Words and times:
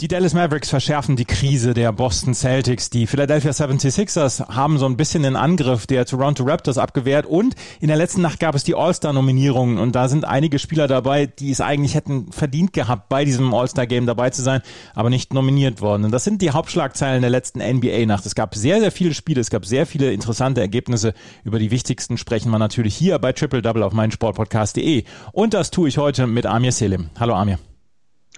Die 0.00 0.06
Dallas 0.06 0.32
Mavericks 0.32 0.70
verschärfen 0.70 1.16
die 1.16 1.24
Krise 1.24 1.74
der 1.74 1.90
Boston 1.90 2.32
Celtics. 2.32 2.88
Die 2.88 3.08
Philadelphia 3.08 3.50
76ers 3.50 4.48
haben 4.48 4.78
so 4.78 4.86
ein 4.86 4.96
bisschen 4.96 5.24
den 5.24 5.34
Angriff 5.34 5.88
der 5.88 6.06
Toronto 6.06 6.44
Raptors 6.44 6.78
abgewehrt 6.78 7.26
und 7.26 7.56
in 7.80 7.88
der 7.88 7.96
letzten 7.96 8.22
Nacht 8.22 8.38
gab 8.38 8.54
es 8.54 8.62
die 8.62 8.76
All-Star-Nominierungen 8.76 9.76
und 9.76 9.96
da 9.96 10.08
sind 10.08 10.24
einige 10.24 10.60
Spieler 10.60 10.86
dabei, 10.86 11.26
die 11.26 11.50
es 11.50 11.60
eigentlich 11.60 11.96
hätten 11.96 12.30
verdient 12.30 12.72
gehabt, 12.72 13.08
bei 13.08 13.24
diesem 13.24 13.52
All-Star-Game 13.52 14.06
dabei 14.06 14.30
zu 14.30 14.40
sein, 14.40 14.62
aber 14.94 15.10
nicht 15.10 15.34
nominiert 15.34 15.80
worden. 15.80 16.04
Und 16.04 16.12
das 16.12 16.22
sind 16.22 16.42
die 16.42 16.52
Hauptschlagzeilen 16.52 17.20
der 17.20 17.30
letzten 17.30 17.58
NBA-Nacht. 17.58 18.24
Es 18.24 18.36
gab 18.36 18.54
sehr, 18.54 18.78
sehr 18.78 18.92
viele 18.92 19.14
Spiele, 19.14 19.40
es 19.40 19.50
gab 19.50 19.66
sehr 19.66 19.84
viele 19.84 20.12
interessante 20.12 20.60
Ergebnisse. 20.60 21.12
Über 21.42 21.58
die 21.58 21.72
wichtigsten 21.72 22.18
sprechen 22.18 22.52
wir 22.52 22.60
natürlich 22.60 22.94
hier 22.94 23.18
bei 23.18 23.32
Triple 23.32 23.62
Double 23.62 23.82
auf 23.82 23.94
meinsportpodcast.de. 23.94 25.02
Und 25.32 25.54
das 25.54 25.72
tue 25.72 25.88
ich 25.88 25.98
heute 25.98 26.28
mit 26.28 26.46
Amir 26.46 26.70
Selim. 26.70 27.10
Hallo 27.18 27.34
Amir. 27.34 27.58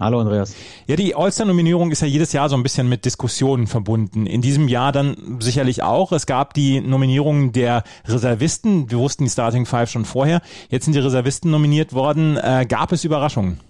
Hallo 0.00 0.18
Andreas. 0.18 0.54
Ja, 0.86 0.96
die 0.96 1.14
All-Star-Nominierung 1.14 1.90
ist 1.90 2.00
ja 2.00 2.08
jedes 2.08 2.32
Jahr 2.32 2.48
so 2.48 2.56
ein 2.56 2.62
bisschen 2.62 2.88
mit 2.88 3.04
Diskussionen 3.04 3.66
verbunden. 3.66 4.24
In 4.24 4.40
diesem 4.40 4.66
Jahr 4.66 4.92
dann 4.92 5.36
sicherlich 5.40 5.82
auch. 5.82 6.10
Es 6.12 6.24
gab 6.24 6.54
die 6.54 6.80
Nominierung 6.80 7.52
der 7.52 7.84
Reservisten. 8.06 8.90
Wir 8.90 8.98
wussten 8.98 9.24
die 9.24 9.30
Starting 9.30 9.66
Five 9.66 9.90
schon 9.90 10.06
vorher. 10.06 10.40
Jetzt 10.70 10.86
sind 10.86 10.94
die 10.94 11.00
Reservisten 11.00 11.50
nominiert 11.50 11.92
worden. 11.92 12.38
Äh, 12.38 12.64
gab 12.66 12.92
es 12.92 13.04
Überraschungen? 13.04 13.60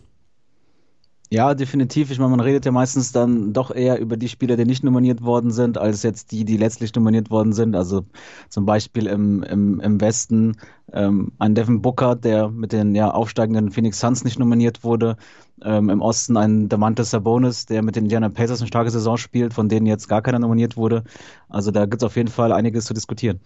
Ja, 1.33 1.55
definitiv. 1.55 2.11
Ich 2.11 2.19
meine, 2.19 2.30
man 2.30 2.41
redet 2.41 2.65
ja 2.65 2.73
meistens 2.73 3.12
dann 3.12 3.52
doch 3.52 3.71
eher 3.71 4.01
über 4.01 4.16
die 4.16 4.29
Spieler, 4.29 4.57
die 4.57 4.65
nicht 4.65 4.83
nominiert 4.83 5.23
worden 5.23 5.52
sind, 5.52 5.79
als 5.79 6.02
jetzt 6.02 6.33
die, 6.33 6.45
die 6.45 6.57
letztlich 6.57 6.93
nominiert 6.93 7.30
worden 7.30 7.52
sind. 7.52 7.77
Also 7.77 8.05
zum 8.48 8.66
Beispiel 8.66 9.07
im, 9.07 9.45
im, 9.45 9.79
im 9.79 10.01
Westen 10.01 10.57
ähm, 10.93 11.30
ein 11.38 11.55
Devin 11.55 11.83
Booker, 11.83 12.16
der 12.16 12.48
mit 12.51 12.73
den 12.73 12.97
ja, 12.97 13.12
aufsteigenden 13.12 13.71
Phoenix 13.71 14.01
Suns 14.01 14.24
nicht 14.24 14.41
nominiert 14.41 14.82
wurde. 14.82 15.16
Ähm, 15.63 15.88
Im 15.88 16.01
Osten 16.02 16.37
ein 16.37 16.69
Demantis 16.69 17.10
Sabonis, 17.10 17.65
der 17.65 17.82
mit 17.82 17.95
den 17.95 18.04
Indiana 18.04 18.29
Pacers 18.29 18.60
eine 18.60 18.66
starke 18.66 18.91
Saison 18.91 19.16
spielt, 19.16 19.54
von 19.54 19.69
denen 19.69 19.87
jetzt 19.87 20.09
gar 20.09 20.23
keiner 20.23 20.41
nominiert 20.41 20.76
wurde. 20.76 21.04
Also 21.49 21.71
da 21.71 21.87
gibt 21.87 22.02
es 22.02 22.07
auf 22.07 22.16
jeden 22.16 22.29
Fall 22.30 22.51
einiges 22.52 22.87
zu 22.87 22.95
diskutieren. 22.95 23.38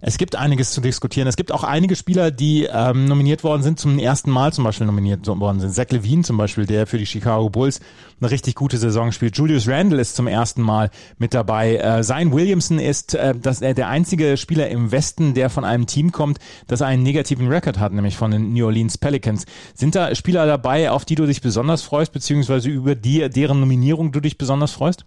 Es 0.00 0.18
gibt 0.18 0.36
einiges 0.36 0.72
zu 0.72 0.80
diskutieren. 0.80 1.26
Es 1.26 1.36
gibt 1.36 1.52
auch 1.52 1.64
einige 1.64 1.96
Spieler, 1.96 2.30
die 2.30 2.68
ähm, 2.70 3.06
nominiert 3.06 3.44
worden 3.44 3.62
sind, 3.62 3.80
zum 3.80 3.98
ersten 3.98 4.30
Mal 4.30 4.52
zum 4.52 4.64
Beispiel 4.64 4.86
nominiert 4.86 5.26
worden 5.26 5.60
sind. 5.60 5.72
Zach 5.74 5.86
Levine 5.90 6.22
zum 6.22 6.36
Beispiel, 6.36 6.66
der 6.66 6.86
für 6.86 6.98
die 6.98 7.06
Chicago 7.06 7.48
Bulls 7.48 7.80
eine 8.20 8.30
richtig 8.30 8.54
gute 8.54 8.78
Saison 8.78 9.12
spielt. 9.12 9.36
Julius 9.36 9.68
Randle 9.68 10.00
ist 10.00 10.16
zum 10.16 10.26
ersten 10.26 10.62
Mal 10.62 10.90
mit 11.18 11.34
dabei. 11.34 11.76
Äh, 11.76 12.02
Zion 12.02 12.32
Williamson 12.32 12.78
ist 12.78 13.14
äh, 13.14 13.34
das, 13.34 13.62
äh, 13.62 13.74
der 13.74 13.88
einzige 13.88 14.36
Spieler 14.36 14.68
im 14.68 14.92
Westen, 14.92 15.34
der 15.34 15.50
von 15.50 15.64
einem 15.64 15.86
Team 15.86 16.12
kommt, 16.12 16.38
das 16.66 16.82
einen 16.82 17.02
negativen 17.02 17.48
Rekord 17.48 17.78
hat, 17.78 17.92
nämlich 17.92 18.16
von 18.16 18.30
den 18.30 18.52
New 18.52 18.66
Orleans 18.66 18.98
Pelicans. 18.98 19.46
Sind 19.74 19.94
da 19.94 20.14
Spieler 20.14 20.46
dabei, 20.46 20.90
auf 20.90 21.04
die 21.04 21.14
du 21.14 21.26
dich 21.26 21.40
besonders 21.40 21.82
freust, 21.82 22.12
beziehungsweise 22.12 22.68
über 22.68 22.94
die, 22.94 23.28
deren 23.28 23.60
Nominierung 23.60 24.12
du 24.12 24.20
dich 24.20 24.38
besonders 24.38 24.72
freust? 24.72 25.04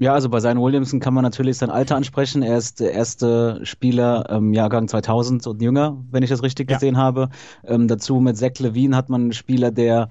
Ja, 0.00 0.14
also 0.14 0.30
bei 0.30 0.40
Zion 0.40 0.58
Williamson 0.62 0.98
kann 0.98 1.12
man 1.12 1.22
natürlich 1.24 1.58
sein 1.58 1.68
Alter 1.68 1.94
ansprechen. 1.94 2.42
Er 2.42 2.56
ist 2.56 2.80
der 2.80 2.94
erste 2.94 3.60
Spieler 3.64 4.30
im 4.30 4.54
Jahrgang 4.54 4.88
2000 4.88 5.46
und 5.46 5.60
jünger, 5.60 6.02
wenn 6.10 6.22
ich 6.22 6.30
das 6.30 6.42
richtig 6.42 6.70
ja. 6.70 6.78
gesehen 6.78 6.96
habe. 6.96 7.28
Ähm, 7.64 7.86
dazu 7.86 8.18
mit 8.18 8.38
Zach 8.38 8.58
Levine 8.60 8.96
hat 8.96 9.10
man 9.10 9.20
einen 9.20 9.32
Spieler, 9.34 9.70
der 9.70 10.08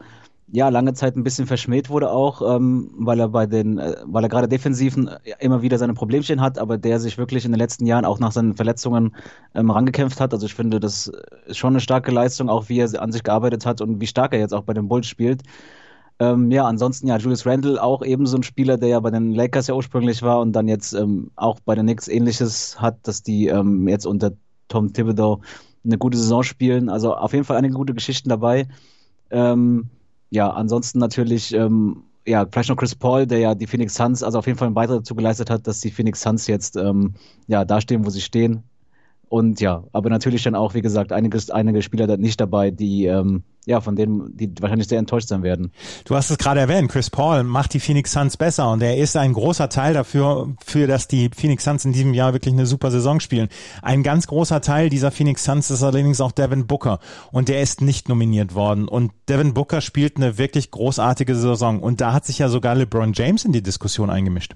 ja 0.52 0.70
lange 0.70 0.94
Zeit 0.94 1.16
ein 1.16 1.24
bisschen 1.24 1.48
verschmäht 1.48 1.90
wurde 1.90 2.12
auch, 2.12 2.56
ähm, 2.56 2.92
weil 3.00 3.20
er 3.20 3.30
bei 3.30 3.48
den, 3.48 3.80
äh, 3.80 3.96
weil 4.06 4.24
er 4.24 4.30
gerade 4.30 4.48
defensiven 4.48 5.08
äh, 5.08 5.34
immer 5.40 5.64
wieder 5.64 5.80
seine 5.80 5.96
Problemchen 5.96 6.40
hat, 6.40 6.60
aber 6.60 6.78
der 6.78 7.00
sich 7.00 7.18
wirklich 7.18 7.46
in 7.46 7.52
den 7.52 7.60
letzten 7.60 7.88
Jahren 7.88 8.06
auch 8.06 8.20
nach 8.20 8.32
seinen 8.32 8.54
Verletzungen 8.54 9.16
ähm, 9.56 9.72
rangekämpft 9.72 10.22
hat. 10.22 10.36
Also 10.36 10.46
ich 10.46 10.54
finde, 10.54 10.80
das 10.80 11.12
ist 11.48 11.58
schon 11.58 11.74
eine 11.74 11.80
starke 11.80 12.12
Leistung, 12.12 12.48
auch 12.48 12.70
wie 12.70 12.80
er 12.80 13.02
an 13.02 13.12
sich 13.12 13.24
gearbeitet 13.24 13.66
hat 13.66 13.82
und 13.82 14.00
wie 14.00 14.08
stark 14.08 14.34
er 14.34 14.40
jetzt 14.40 14.54
auch 14.54 14.66
bei 14.66 14.74
den 14.76 14.88
Bulls 14.88 15.08
spielt. 15.08 15.42
Ähm, 16.22 16.52
ja, 16.52 16.66
ansonsten 16.66 17.08
ja, 17.08 17.18
Julius 17.18 17.46
Randle 17.46 17.82
auch 17.82 18.04
eben 18.04 18.26
so 18.26 18.36
ein 18.36 18.44
Spieler, 18.44 18.78
der 18.78 18.90
ja 18.90 19.00
bei 19.00 19.10
den 19.10 19.34
Lakers 19.34 19.68
ja 19.68 19.76
ursprünglich 19.76 20.22
war 20.22 20.42
und 20.42 20.52
dann 20.52 20.68
jetzt 20.68 20.94
ähm, 20.94 21.32
auch 21.38 21.62
bei 21.62 21.76
den 21.76 21.86
Knicks 21.86 22.10
ähnliches 22.10 22.80
hat, 22.80 22.98
dass 23.08 23.24
die 23.24 23.48
ähm, 23.48 23.88
jetzt 23.88 24.06
unter 24.06 24.34
Tom 24.68 24.92
Thibodeau 24.92 25.40
eine 25.86 25.98
gute 25.98 26.18
Saison 26.18 26.44
spielen. 26.44 26.90
Also 26.90 27.16
auf 27.16 27.32
jeden 27.32 27.46
Fall 27.46 27.56
einige 27.58 27.74
gute 27.76 27.94
Geschichten 27.94 28.28
dabei. 28.28 28.68
Ähm, 29.32 29.90
ja, 30.30 30.50
ansonsten 30.50 31.00
natürlich, 31.00 31.54
ähm, 31.54 32.04
ja, 32.26 32.46
vielleicht 32.52 32.70
noch 32.70 32.76
Chris 32.76 32.96
Paul, 32.96 33.26
der 33.26 33.40
ja 33.40 33.56
die 33.56 33.68
Phoenix 33.68 33.96
Suns, 33.96 34.22
also 34.22 34.40
auf 34.40 34.46
jeden 34.46 34.60
Fall 34.60 34.68
einen 34.68 34.76
Beitrag 34.76 34.98
dazu 34.98 35.16
geleistet 35.16 35.50
hat, 35.50 35.68
dass 35.68 35.80
die 35.80 35.90
Phoenix 35.92 36.22
Suns 36.22 36.48
jetzt 36.48 36.76
ähm, 36.76 37.14
ja 37.48 37.64
da 37.64 37.80
stehen, 37.80 38.06
wo 38.06 38.10
sie 38.10 38.22
stehen. 38.22 38.64
Und 39.30 39.62
ja, 39.62 39.84
aber 39.94 40.10
natürlich 40.10 40.44
dann 40.44 40.56
auch, 40.56 40.74
wie 40.74 40.82
gesagt, 40.82 41.14
einiges, 41.14 41.50
einige 41.50 41.82
Spieler 41.82 42.08
da 42.08 42.18
nicht 42.18 42.42
dabei, 42.42 42.72
die, 42.72 43.06
ähm, 43.06 43.44
ja, 43.66 43.82
von 43.82 43.96
denen, 43.96 44.36
die 44.36 44.52
wahrscheinlich 44.60 44.88
sehr 44.88 45.00
enttäuscht 45.00 45.28
sein 45.28 45.44
werden. 45.44 45.72
Du 46.06 46.16
hast 46.16 46.30
es 46.30 46.38
gerade 46.38 46.60
erwähnt, 46.60 46.92
Chris 46.92 47.10
Paul 47.10 47.44
macht 47.44 47.74
die 47.74 47.80
Phoenix 47.80 48.12
Suns 48.12 48.38
besser 48.38 48.72
und 48.72 48.82
er 48.82 48.98
ist 48.98 49.16
ein 49.16 49.34
großer 49.34 49.70
Teil 49.70 49.94
dafür, 49.94 50.56
für 50.66 50.88
dass 50.88 51.08
die 51.08 51.30
Phoenix 51.36 51.64
Suns 51.64 51.86
in 51.86 51.94
diesem 51.94 52.14
Jahr 52.14 52.34
wirklich 52.34 52.54
eine 52.54 52.66
super 52.66 52.90
Saison 52.92 53.20
spielen. 53.20 53.50
Ein 53.82 54.04
ganz 54.04 54.28
großer 54.28 54.62
Teil 54.62 54.90
dieser 54.90 55.12
Phoenix 55.12 55.44
Suns 55.44 55.70
ist 55.70 55.84
allerdings 55.84 56.22
auch 56.22 56.32
Devin 56.32 56.68
Booker 56.68 57.00
und 57.32 57.50
der 57.50 57.62
ist 57.62 57.82
nicht 57.82 58.10
nominiert 58.10 58.56
worden 58.56 58.88
und 58.88 59.12
Devin 59.28 59.54
Booker 59.54 59.82
spielt 59.82 60.18
eine 60.18 60.38
wirklich 60.38 60.72
großartige 60.72 61.36
Saison 61.36 61.80
und 61.82 62.02
da 62.02 62.14
hat 62.14 62.26
sich 62.26 62.40
ja 62.40 62.50
sogar 62.50 62.76
LeBron 62.76 63.14
James 63.14 63.46
in 63.46 63.52
die 63.52 63.64
Diskussion 63.64 64.10
eingemischt. 64.10 64.56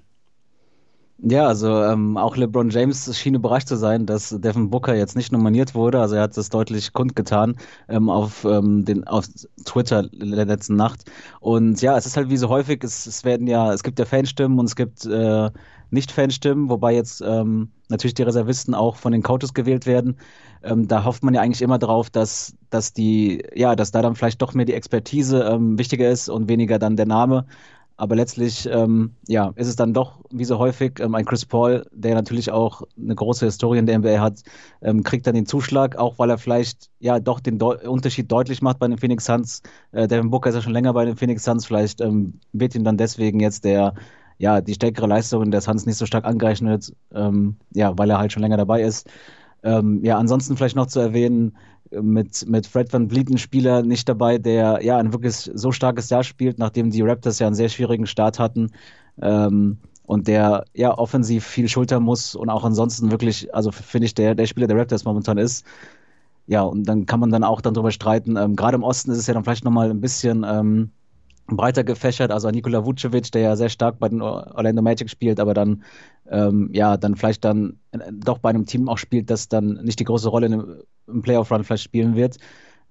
Ja, 1.18 1.47
also 1.47 1.81
ähm, 1.84 2.18
auch 2.18 2.35
LeBron 2.35 2.69
James 2.69 3.18
schien 3.18 3.35
überrascht 3.35 3.68
zu 3.69 3.78
sein, 3.78 4.06
dass 4.06 4.29
Devin 4.29 4.69
Booker 4.69 4.94
jetzt 4.96 5.16
nicht 5.16 5.31
nominiert 5.31 5.74
wurde. 5.74 6.01
Also 6.01 6.16
er 6.16 6.24
hat 6.24 6.35
das 6.35 6.50
deutlich 6.50 6.91
kundgetan 6.91 7.56
ähm, 7.88 8.09
auf, 8.09 8.44
ähm, 8.44 8.84
den, 8.84 9.06
auf 9.07 9.25
Twitter 9.63 10.03
der 10.12 10.46
letzten 10.46 10.75
Nacht. 10.75 11.09
Und 11.40 11.81
ja, 11.81 11.96
es 11.97 12.06
ist 12.06 12.18
halt 12.18 12.29
wie 12.29 12.35
so 12.38 12.50
häufig, 12.50 12.84
es, 12.84 13.06
es 13.06 13.24
werden 13.24 13.47
ja, 13.47 13.72
es 13.74 13.84
gibt 13.84 14.00
ja 14.00 14.06
Fanstimmen 14.06 14.59
und 14.59 14.66
es 14.66 14.75
gibt 14.75 15.06
äh, 15.06 15.50
Nicht-Fanstimmen, 15.91 16.68
wobei 16.69 16.94
jetzt 16.96 17.22
ähm, 17.25 17.72
natürlich 17.90 18.16
die 18.16 18.24
Reservisten 18.24 18.74
auch 18.74 18.97
von 18.97 19.12
den 19.13 19.22
Coaches 19.24 19.53
gewählt 19.53 19.85
werden. 19.85 20.18
Ähm, 20.62 20.88
da 20.88 21.06
hofft 21.06 21.24
man 21.24 21.34
ja 21.34 21.41
eigentlich 21.41 21.62
immer 21.62 21.78
drauf, 21.80 22.09
dass, 22.09 22.56
dass 22.69 22.91
die, 22.91 23.44
ja, 23.53 23.75
dass 23.75 23.91
da 23.91 24.01
dann 24.01 24.16
vielleicht 24.16 24.41
doch 24.41 24.53
mehr 24.56 24.66
die 24.66 24.74
Expertise 24.74 25.44
ähm, 25.44 25.78
wichtiger 25.78 26.09
ist 26.09 26.28
und 26.28 26.50
weniger 26.50 26.80
dann 26.80 26.97
der 26.97 27.06
Name. 27.06 27.45
Aber 27.96 28.16
letztlich, 28.16 28.68
ähm, 28.72 29.16
ja, 29.28 29.52
ist 29.56 29.68
es 29.68 29.76
dann 29.76 29.94
doch, 29.94 30.20
wie 30.31 30.46
so 30.46 30.58
häufig, 30.58 31.00
ähm, 31.00 31.14
ein 31.14 31.26
Chris 31.26 31.46
Paul, 31.46 31.86
der 31.92 32.16
natürlich 32.16 32.52
auch 32.52 32.81
eine 32.98 33.14
große 33.14 33.46
Historie 33.46 33.78
in 33.78 33.86
der 33.86 34.00
NBA 34.00 34.20
hat, 34.20 34.42
ähm, 34.81 35.04
kriegt 35.04 35.28
dann 35.28 35.36
den 35.36 35.46
Zuschlag, 35.46 35.96
auch 35.96 36.18
weil 36.18 36.31
er 36.31 36.40
vielleicht, 36.40 36.90
ja, 37.00 37.20
doch 37.20 37.40
den 37.40 37.59
Deu 37.59 37.78
Unterschied 37.88 38.31
deutlich 38.31 38.62
macht 38.64 38.80
bei 38.80 38.88
den 38.88 38.98
Phoenix 38.98 39.26
Suns. 39.26 39.62
Äh, 39.92 40.08
Devin 40.08 40.31
Booker 40.31 40.50
ist 40.50 40.56
ja 40.56 40.62
schon 40.62 40.74
länger 40.74 40.94
bei 40.94 41.06
den 41.06 41.16
Phoenix 41.16 41.44
Suns, 41.44 41.66
vielleicht 41.68 42.02
ähm, 42.02 42.40
wird 42.52 42.74
ihm 42.74 42.84
dann 42.84 42.98
deswegen 42.98 43.40
jetzt 43.40 43.64
der, 43.64 43.94
ja, 44.40 44.60
die 44.62 44.74
stärkere 44.74 45.08
Leistung 45.08 45.52
der 45.52 45.62
Suns 45.62 45.86
nicht 45.86 45.98
so 45.98 46.08
stark 46.08 46.25
angerechnet, 46.25 46.94
ähm, 47.14 47.58
ja, 47.74 47.96
weil 47.98 48.10
er 48.10 48.18
halt 48.18 48.31
schon 48.31 48.42
länger 48.42 48.58
dabei 48.58 48.81
ist. 48.81 49.08
Ähm, 49.63 50.03
ja, 50.03 50.18
ansonsten 50.18 50.57
vielleicht 50.57 50.75
noch 50.75 50.88
zu 50.88 51.00
erwähnen, 51.00 51.56
mit, 52.01 52.47
mit 52.47 52.68
Fred 52.68 52.91
Van 52.91 53.09
Vliet 53.09 53.29
ein 53.29 53.38
Spieler 53.38 53.84
nicht 53.84 54.09
dabei, 54.09 54.38
der 54.38 54.79
ja 54.84 54.97
ein 54.97 55.13
wirklich 55.13 55.51
so 55.53 55.72
starkes 55.72 56.09
Jahr 56.09 56.24
spielt, 56.24 56.57
nachdem 56.57 56.90
die 56.90 57.01
Raptors 57.01 57.40
ja 57.40 57.47
einen 57.47 57.56
sehr 57.56 57.69
schwierigen 57.69 58.07
Start 58.07 58.40
hatten. 58.40 58.72
Ähm, 59.22 59.78
und 60.06 60.28
der 60.28 60.66
ja 60.74 60.97
offensiv 60.97 61.46
viel 61.46 61.69
schultern 61.69 62.03
muss 62.03 62.35
und 62.35 62.50
auch 62.50 62.66
ansonsten 62.66 63.12
wirklich, 63.12 63.53
also 63.56 63.72
finde 63.72 64.06
ich, 64.06 64.13
der, 64.13 64.35
der 64.35 64.47
Spieler 64.47 64.68
der 64.68 64.78
Raptors 64.78 65.06
momentan 65.06 65.38
ist. 65.38 65.66
Ja, 66.45 66.63
und 66.63 66.84
dann 66.85 67.06
kann 67.06 67.22
man 67.22 67.30
dann 67.30 67.44
auch 67.44 67.62
dann 67.62 67.74
drüber 67.74 67.91
streiten. 67.91 68.35
Ähm, 68.35 68.56
Gerade 68.56 68.75
im 68.75 68.84
Osten 68.84 69.12
ist 69.12 69.18
es 69.18 69.28
ja 69.28 69.34
dann 69.34 69.45
vielleicht 69.45 69.63
nochmal 69.63 69.90
ein 69.90 70.01
bisschen 70.01 70.45
ähm, 70.45 70.91
breiter 71.58 71.84
gefächert, 71.84 72.31
also 72.31 72.50
Nikola 72.50 72.86
Vucevic, 72.86 73.31
der 73.31 73.41
ja 73.41 73.56
sehr 73.56 73.69
stark 73.69 74.00
bei 74.00 74.09
den 74.09 74.22
Orlando 74.22 74.81
Magic 74.81 75.09
spielt, 75.09 75.40
aber 75.40 75.53
dann 75.53 75.84
ähm, 76.30 76.69
ja 76.74 76.97
dann 76.97 77.16
vielleicht 77.16 77.44
dann 77.46 77.78
äh, 77.91 78.00
doch 78.12 78.40
bei 78.40 78.50
einem 78.50 78.66
Team 78.66 78.90
auch 78.90 78.97
spielt, 78.97 79.30
das 79.30 79.50
dann 79.50 79.80
nicht 79.84 80.00
die 80.00 80.06
große 80.06 80.30
Rolle 80.30 80.48
im, 80.48 80.66
im 81.07 81.22
Playoff-Run 81.22 81.63
vielleicht 81.63 81.83
spielen 81.83 82.16
wird. 82.16 82.38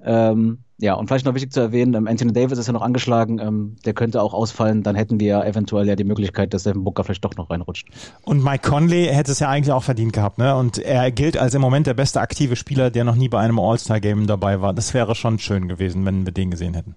Ähm, 0.04 0.58
ja, 0.78 0.94
und 0.94 1.06
vielleicht 1.06 1.24
noch 1.26 1.34
wichtig 1.34 1.52
zu 1.52 1.60
erwähnen, 1.60 1.94
ähm, 1.94 2.08
Anthony 2.08 2.32
Davis 2.32 2.58
ist 2.58 2.66
ja 2.66 2.72
noch 2.72 2.82
angeschlagen, 2.82 3.38
ähm, 3.38 3.76
der 3.84 3.94
könnte 3.94 4.20
auch 4.20 4.34
ausfallen, 4.34 4.82
dann 4.82 4.96
hätten 4.96 5.20
wir 5.20 5.28
ja 5.28 5.44
eventuell 5.44 5.86
ja 5.86 5.94
die 5.94 6.02
Möglichkeit, 6.02 6.52
dass 6.54 6.64
Devin 6.64 6.82
Booker 6.82 7.04
vielleicht 7.04 7.24
doch 7.24 7.36
noch 7.36 7.50
reinrutscht. 7.50 7.88
Und 8.24 8.42
Mike 8.42 8.68
Conley 8.68 9.06
hätte 9.06 9.30
es 9.30 9.38
ja 9.38 9.48
eigentlich 9.48 9.72
auch 9.72 9.84
verdient 9.84 10.12
gehabt, 10.12 10.38
ne? 10.38 10.56
Und 10.56 10.78
er 10.78 11.12
gilt 11.12 11.36
als 11.36 11.54
im 11.54 11.60
Moment 11.60 11.86
der 11.86 11.94
beste 11.94 12.20
aktive 12.20 12.56
Spieler, 12.56 12.90
der 12.90 13.04
noch 13.04 13.14
nie 13.14 13.28
bei 13.28 13.38
einem 13.38 13.60
All-Star-Game 13.60 14.26
dabei 14.26 14.60
war. 14.60 14.74
Das 14.74 14.92
wäre 14.92 15.14
schon 15.14 15.38
schön 15.38 15.68
gewesen, 15.68 16.04
wenn 16.04 16.26
wir 16.26 16.32
den 16.32 16.50
gesehen 16.50 16.74
hätten. 16.74 16.96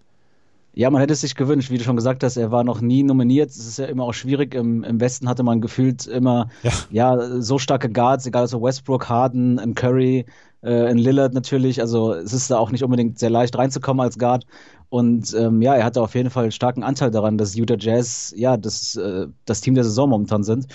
Ja, 0.77 0.89
man 0.89 0.99
hätte 0.99 1.13
es 1.13 1.21
sich 1.21 1.35
gewünscht, 1.35 1.71
wie 1.71 1.77
du 1.77 1.85
schon 1.85 1.95
gesagt 1.95 2.21
hast, 2.21 2.35
er 2.35 2.51
war 2.51 2.65
noch 2.65 2.81
nie 2.81 3.01
nominiert. 3.01 3.49
Es 3.49 3.65
ist 3.65 3.79
ja 3.79 3.85
immer 3.85 4.03
auch 4.03 4.13
schwierig. 4.13 4.53
Im, 4.53 4.83
im 4.83 4.99
Westen 4.99 5.29
hatte 5.29 5.41
man 5.41 5.61
gefühlt 5.61 6.05
immer 6.05 6.49
ja. 6.63 6.71
ja 6.91 7.41
so 7.41 7.57
starke 7.57 7.89
Guards, 7.89 8.25
egal 8.25 8.45
ob 8.53 8.61
Westbrook, 8.61 9.07
Harden, 9.07 9.57
ein 9.57 9.73
Curry, 9.73 10.25
äh, 10.63 10.91
Lillard 10.91 11.33
natürlich. 11.33 11.79
Also 11.79 12.13
es 12.13 12.33
ist 12.33 12.51
da 12.51 12.57
auch 12.57 12.71
nicht 12.71 12.83
unbedingt 12.83 13.19
sehr 13.19 13.29
leicht 13.29 13.57
reinzukommen 13.57 14.03
als 14.03 14.19
Guard. 14.19 14.45
Und 14.89 15.33
ähm, 15.33 15.61
ja, 15.61 15.75
er 15.75 15.85
hatte 15.85 16.01
auf 16.01 16.13
jeden 16.13 16.29
Fall 16.29 16.43
einen 16.43 16.51
starken 16.51 16.83
Anteil 16.83 17.09
daran, 17.09 17.37
dass 17.37 17.55
Utah 17.55 17.77
Jazz 17.79 18.33
ja 18.35 18.57
das, 18.57 18.97
äh, 18.97 19.27
das 19.45 19.61
Team 19.61 19.75
der 19.75 19.85
Saison 19.85 20.09
momentan 20.09 20.43
sind. 20.43 20.67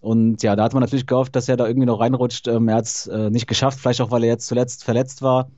Und 0.00 0.42
ja, 0.42 0.56
da 0.56 0.64
hat 0.64 0.72
man 0.72 0.80
natürlich 0.80 1.06
gehofft, 1.06 1.36
dass 1.36 1.48
er 1.48 1.56
da 1.56 1.66
irgendwie 1.66 1.86
noch 1.86 2.00
reinrutscht. 2.00 2.48
Ähm, 2.48 2.68
er 2.68 2.76
hat 2.76 2.86
es 2.86 3.06
äh, 3.06 3.30
nicht 3.30 3.46
geschafft, 3.46 3.78
vielleicht 3.78 4.00
auch, 4.00 4.10
weil 4.10 4.24
er 4.24 4.30
jetzt 4.30 4.46
zuletzt 4.46 4.82
verletzt 4.82 5.22
war. 5.22 5.50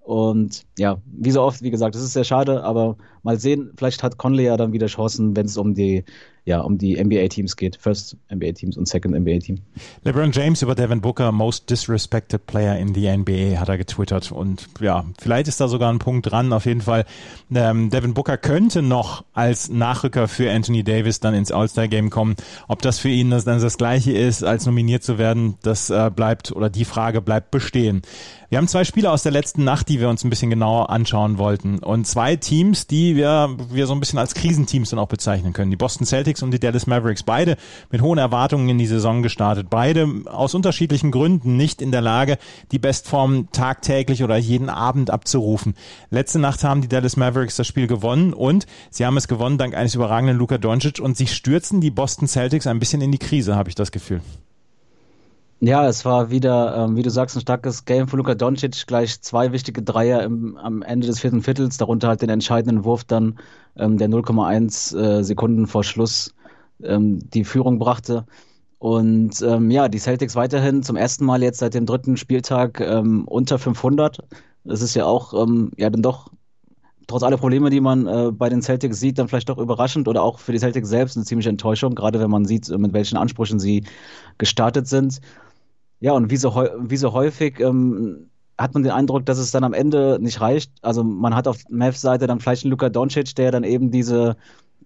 Und 0.00 0.62
ja, 0.78 0.98
wie 1.04 1.32
so 1.32 1.42
oft, 1.42 1.62
wie 1.62 1.70
gesagt, 1.70 1.96
das 1.96 2.02
ist 2.02 2.12
sehr 2.12 2.22
schade, 2.22 2.62
aber 2.62 2.96
mal 3.26 3.38
sehen, 3.38 3.72
vielleicht 3.76 4.02
hat 4.02 4.16
Conley 4.16 4.44
ja 4.44 4.56
dann 4.56 4.72
wieder 4.72 4.86
Chancen, 4.86 5.36
wenn 5.36 5.46
es 5.46 5.58
um 5.58 5.74
die 5.74 6.04
ja, 6.46 6.60
um 6.60 6.78
die 6.78 7.02
NBA-Teams 7.02 7.56
geht. 7.56 7.76
First 7.76 8.16
NBA-Teams 8.32 8.76
und 8.76 8.86
Second 8.86 9.16
NBA-Team. 9.16 9.58
LeBron 10.04 10.30
James 10.30 10.62
über 10.62 10.76
Devin 10.76 11.00
Booker, 11.00 11.32
most 11.32 11.68
disrespected 11.68 12.46
player 12.46 12.78
in 12.78 12.94
the 12.94 13.14
NBA, 13.16 13.58
hat 13.58 13.68
er 13.68 13.76
getwittert. 13.76 14.30
Und 14.30 14.68
ja, 14.80 15.04
vielleicht 15.18 15.48
ist 15.48 15.60
da 15.60 15.66
sogar 15.66 15.92
ein 15.92 15.98
Punkt 15.98 16.30
dran. 16.30 16.52
Auf 16.52 16.64
jeden 16.64 16.82
Fall, 16.82 17.04
ähm, 17.52 17.90
Devin 17.90 18.14
Booker 18.14 18.38
könnte 18.38 18.80
noch 18.80 19.24
als 19.32 19.68
Nachrücker 19.68 20.28
für 20.28 20.52
Anthony 20.52 20.84
Davis 20.84 21.18
dann 21.18 21.34
ins 21.34 21.50
All-Star-Game 21.50 22.10
kommen. 22.10 22.36
Ob 22.68 22.80
das 22.80 23.00
für 23.00 23.08
ihn 23.08 23.30
das 23.30 23.44
dann 23.44 23.60
das 23.60 23.76
Gleiche 23.76 24.12
ist, 24.12 24.44
als 24.44 24.66
nominiert 24.66 25.02
zu 25.02 25.18
werden, 25.18 25.56
das 25.62 25.90
äh, 25.90 26.12
bleibt, 26.14 26.52
oder 26.52 26.70
die 26.70 26.84
Frage 26.84 27.22
bleibt 27.22 27.50
bestehen. 27.50 28.02
Wir 28.48 28.58
haben 28.58 28.68
zwei 28.68 28.84
Spiele 28.84 29.10
aus 29.10 29.24
der 29.24 29.32
letzten 29.32 29.64
Nacht, 29.64 29.88
die 29.88 29.98
wir 29.98 30.08
uns 30.08 30.22
ein 30.22 30.30
bisschen 30.30 30.50
genauer 30.50 30.90
anschauen 30.90 31.38
wollten. 31.38 31.80
Und 31.80 32.06
zwei 32.06 32.36
Teams, 32.36 32.86
die 32.86 33.15
wir, 33.16 33.56
wir 33.70 33.86
so 33.86 33.94
ein 33.94 34.00
bisschen 34.00 34.18
als 34.18 34.34
Krisenteams 34.34 34.90
dann 34.90 34.98
auch 34.98 35.08
bezeichnen 35.08 35.52
können. 35.52 35.70
Die 35.70 35.76
Boston 35.76 36.06
Celtics 36.06 36.42
und 36.42 36.52
die 36.52 36.60
Dallas 36.60 36.86
Mavericks. 36.86 37.22
Beide 37.22 37.56
mit 37.90 38.02
hohen 38.02 38.18
Erwartungen 38.18 38.68
in 38.68 38.78
die 38.78 38.86
Saison 38.86 39.22
gestartet. 39.22 39.68
Beide 39.70 40.08
aus 40.26 40.54
unterschiedlichen 40.54 41.10
Gründen 41.10 41.56
nicht 41.56 41.82
in 41.82 41.90
der 41.90 42.02
Lage, 42.02 42.38
die 42.70 42.78
Bestform 42.78 43.48
tagtäglich 43.50 44.22
oder 44.22 44.36
jeden 44.36 44.68
Abend 44.68 45.10
abzurufen. 45.10 45.74
Letzte 46.10 46.38
Nacht 46.38 46.62
haben 46.62 46.82
die 46.82 46.88
Dallas 46.88 47.16
Mavericks 47.16 47.56
das 47.56 47.66
Spiel 47.66 47.86
gewonnen 47.86 48.32
und 48.32 48.66
sie 48.90 49.04
haben 49.04 49.16
es 49.16 49.28
gewonnen 49.28 49.58
dank 49.58 49.74
eines 49.74 49.94
überragenden 49.94 50.36
Luka 50.36 50.58
Doncic 50.58 51.00
und 51.00 51.16
sie 51.16 51.26
stürzen 51.26 51.80
die 51.80 51.90
Boston 51.90 52.28
Celtics 52.28 52.66
ein 52.66 52.78
bisschen 52.78 53.00
in 53.00 53.12
die 53.12 53.18
Krise, 53.18 53.56
habe 53.56 53.68
ich 53.68 53.74
das 53.74 53.90
Gefühl. 53.90 54.20
Ja, 55.60 55.86
es 55.88 56.04
war 56.04 56.30
wieder, 56.30 56.76
ähm, 56.76 56.96
wie 56.96 57.02
du 57.02 57.08
sagst, 57.10 57.34
ein 57.34 57.40
starkes 57.40 57.86
Game 57.86 58.08
von 58.08 58.18
Luka 58.18 58.34
Doncic, 58.34 58.86
gleich 58.86 59.22
zwei 59.22 59.52
wichtige 59.52 59.82
Dreier 59.82 60.22
im, 60.22 60.56
am 60.58 60.82
Ende 60.82 61.06
des 61.06 61.20
vierten 61.20 61.42
Viertels, 61.42 61.78
darunter 61.78 62.08
halt 62.08 62.20
den 62.20 62.28
entscheidenden 62.28 62.84
Wurf 62.84 63.04
dann, 63.04 63.38
ähm, 63.76 63.96
der 63.96 64.08
0,1 64.08 64.94
äh, 64.96 65.24
Sekunden 65.24 65.66
vor 65.66 65.82
Schluss 65.82 66.34
ähm, 66.82 67.20
die 67.30 67.44
Führung 67.44 67.78
brachte. 67.78 68.26
Und 68.78 69.40
ähm, 69.42 69.70
ja, 69.70 69.88
die 69.88 69.98
Celtics 69.98 70.36
weiterhin 70.36 70.82
zum 70.82 70.96
ersten 70.96 71.24
Mal 71.24 71.42
jetzt 71.42 71.58
seit 71.58 71.72
dem 71.72 71.86
dritten 71.86 72.18
Spieltag 72.18 72.80
ähm, 72.80 73.26
unter 73.26 73.58
500. 73.58 74.18
Das 74.64 74.82
ist 74.82 74.94
ja 74.94 75.06
auch 75.06 75.32
ähm, 75.42 75.70
ja 75.78 75.88
dann 75.88 76.02
doch 76.02 76.28
trotz 77.06 77.22
aller 77.22 77.38
Probleme, 77.38 77.70
die 77.70 77.80
man 77.80 78.06
äh, 78.06 78.30
bei 78.32 78.48
den 78.48 78.62
Celtics 78.62 79.00
sieht, 79.00 79.18
dann 79.18 79.28
vielleicht 79.28 79.48
doch 79.48 79.58
überraschend 79.58 80.08
oder 80.08 80.22
auch 80.22 80.38
für 80.38 80.52
die 80.52 80.58
Celtics 80.58 80.88
selbst 80.88 81.16
eine 81.16 81.24
ziemliche 81.24 81.48
Enttäuschung, 81.50 81.94
gerade 81.94 82.20
wenn 82.20 82.30
man 82.30 82.44
sieht, 82.44 82.68
mit 82.68 82.92
welchen 82.92 83.16
Ansprüchen 83.16 83.58
sie 83.60 83.84
gestartet 84.38 84.88
sind. 84.88 85.20
Ja, 86.00 86.12
und 86.12 86.30
wie 86.30 86.36
so, 86.36 86.54
wie 86.54 86.96
so 86.96 87.12
häufig 87.12 87.60
ähm, 87.60 88.30
hat 88.58 88.74
man 88.74 88.82
den 88.82 88.92
Eindruck, 88.92 89.26
dass 89.26 89.38
es 89.38 89.50
dann 89.50 89.64
am 89.64 89.72
Ende 89.72 90.18
nicht 90.20 90.40
reicht. 90.40 90.72
Also 90.82 91.04
man 91.04 91.34
hat 91.34 91.48
auf 91.48 91.58
Mavs 91.70 92.00
Seite 92.00 92.26
dann 92.26 92.40
vielleicht 92.40 92.64
einen 92.64 92.70
Luka 92.70 92.88
Doncic, 92.88 93.34
der 93.34 93.50
dann 93.50 93.64
eben 93.64 93.90
diese, 93.90 94.36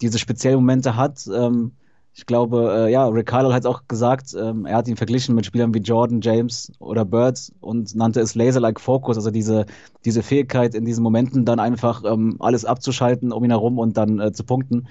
diese 0.01 0.19
speziellen 0.19 0.57
Momente 0.59 0.97
hat. 0.97 1.29
Ähm, 1.33 1.73
ich 2.13 2.27
glaube, 2.27 2.73
äh, 2.89 2.93
ja, 2.93 3.07
Rick 3.07 3.27
Carlisle 3.27 3.55
hat 3.55 3.67
auch 3.67 3.83
gesagt, 3.87 4.35
ähm, 4.39 4.67
er 4.67 4.77
hat 4.77 4.89
ihn 4.89 4.97
verglichen 4.97 5.35
mit 5.35 5.47
Spielern 5.47 5.73
wie 5.75 5.79
Jordan, 5.79 6.21
James 6.21 6.73
oder 6.81 7.05
Birds 7.05 7.53
und 7.61 7.95
nannte 7.95 8.21
es 8.21 8.35
Laser-like 8.35 8.81
Focus, 8.81 9.17
also 9.17 9.31
diese, 9.31 9.67
diese 10.05 10.23
Fähigkeit 10.23 10.75
in 10.75 10.85
diesen 10.85 11.05
Momenten 11.05 11.45
dann 11.45 11.61
einfach 11.61 12.03
ähm, 12.05 12.37
alles 12.41 12.65
abzuschalten 12.65 13.33
um 13.33 13.45
ihn 13.45 13.51
herum 13.51 13.79
und 13.79 13.97
dann 13.97 14.19
äh, 14.19 14.33
zu 14.33 14.45
punkten. 14.45 14.89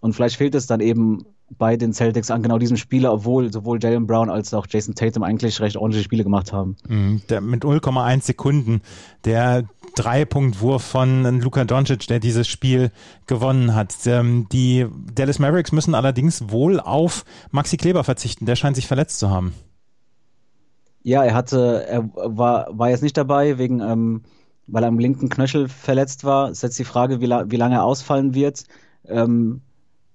Und 0.00 0.14
vielleicht 0.14 0.36
fehlt 0.36 0.54
es 0.54 0.66
dann 0.66 0.80
eben 0.80 1.24
bei 1.58 1.76
den 1.76 1.92
Celtics 1.92 2.30
an 2.30 2.42
genau 2.42 2.58
diesem 2.58 2.76
Spieler, 2.76 3.12
obwohl 3.12 3.52
sowohl 3.52 3.82
Jalen 3.82 4.06
Brown 4.06 4.30
als 4.30 4.54
auch 4.54 4.66
Jason 4.68 4.94
Tatum 4.94 5.22
eigentlich 5.22 5.60
recht 5.60 5.76
ordentliche 5.76 6.04
Spiele 6.04 6.24
gemacht 6.24 6.52
haben. 6.52 6.76
Mhm, 6.88 7.22
der, 7.28 7.40
mit 7.40 7.64
0,1 7.64 8.22
Sekunden 8.22 8.82
der 9.24 9.64
Dreipunktwurf 9.96 10.82
von 10.82 11.40
Luka 11.40 11.64
Doncic, 11.64 12.06
der 12.06 12.20
dieses 12.20 12.46
Spiel 12.46 12.92
gewonnen 13.26 13.74
hat. 13.74 13.94
Ähm, 14.06 14.46
die 14.52 14.86
Dallas 15.14 15.38
Mavericks 15.38 15.72
müssen 15.72 15.94
allerdings 15.94 16.50
wohl 16.50 16.78
auf 16.78 17.24
Maxi 17.50 17.76
Kleber 17.76 18.04
verzichten. 18.04 18.46
Der 18.46 18.56
scheint 18.56 18.76
sich 18.76 18.86
verletzt 18.86 19.18
zu 19.18 19.30
haben. 19.30 19.52
Ja, 21.02 21.24
er 21.24 21.34
hatte, 21.34 21.86
er 21.88 22.10
war, 22.14 22.68
war 22.70 22.90
jetzt 22.90 23.02
nicht 23.02 23.16
dabei, 23.16 23.58
wegen, 23.58 23.80
ähm, 23.80 24.22
weil 24.66 24.84
er 24.84 24.88
am 24.88 24.98
linken 24.98 25.28
Knöchel 25.28 25.68
verletzt 25.68 26.24
war. 26.24 26.50
Es 26.50 26.58
ist 26.58 26.62
jetzt 26.62 26.78
die 26.78 26.84
Frage, 26.84 27.20
wie, 27.20 27.28
wie 27.28 27.56
lange 27.56 27.76
er 27.76 27.84
ausfallen 27.84 28.34
wird. 28.34 28.64
Ähm, 29.08 29.62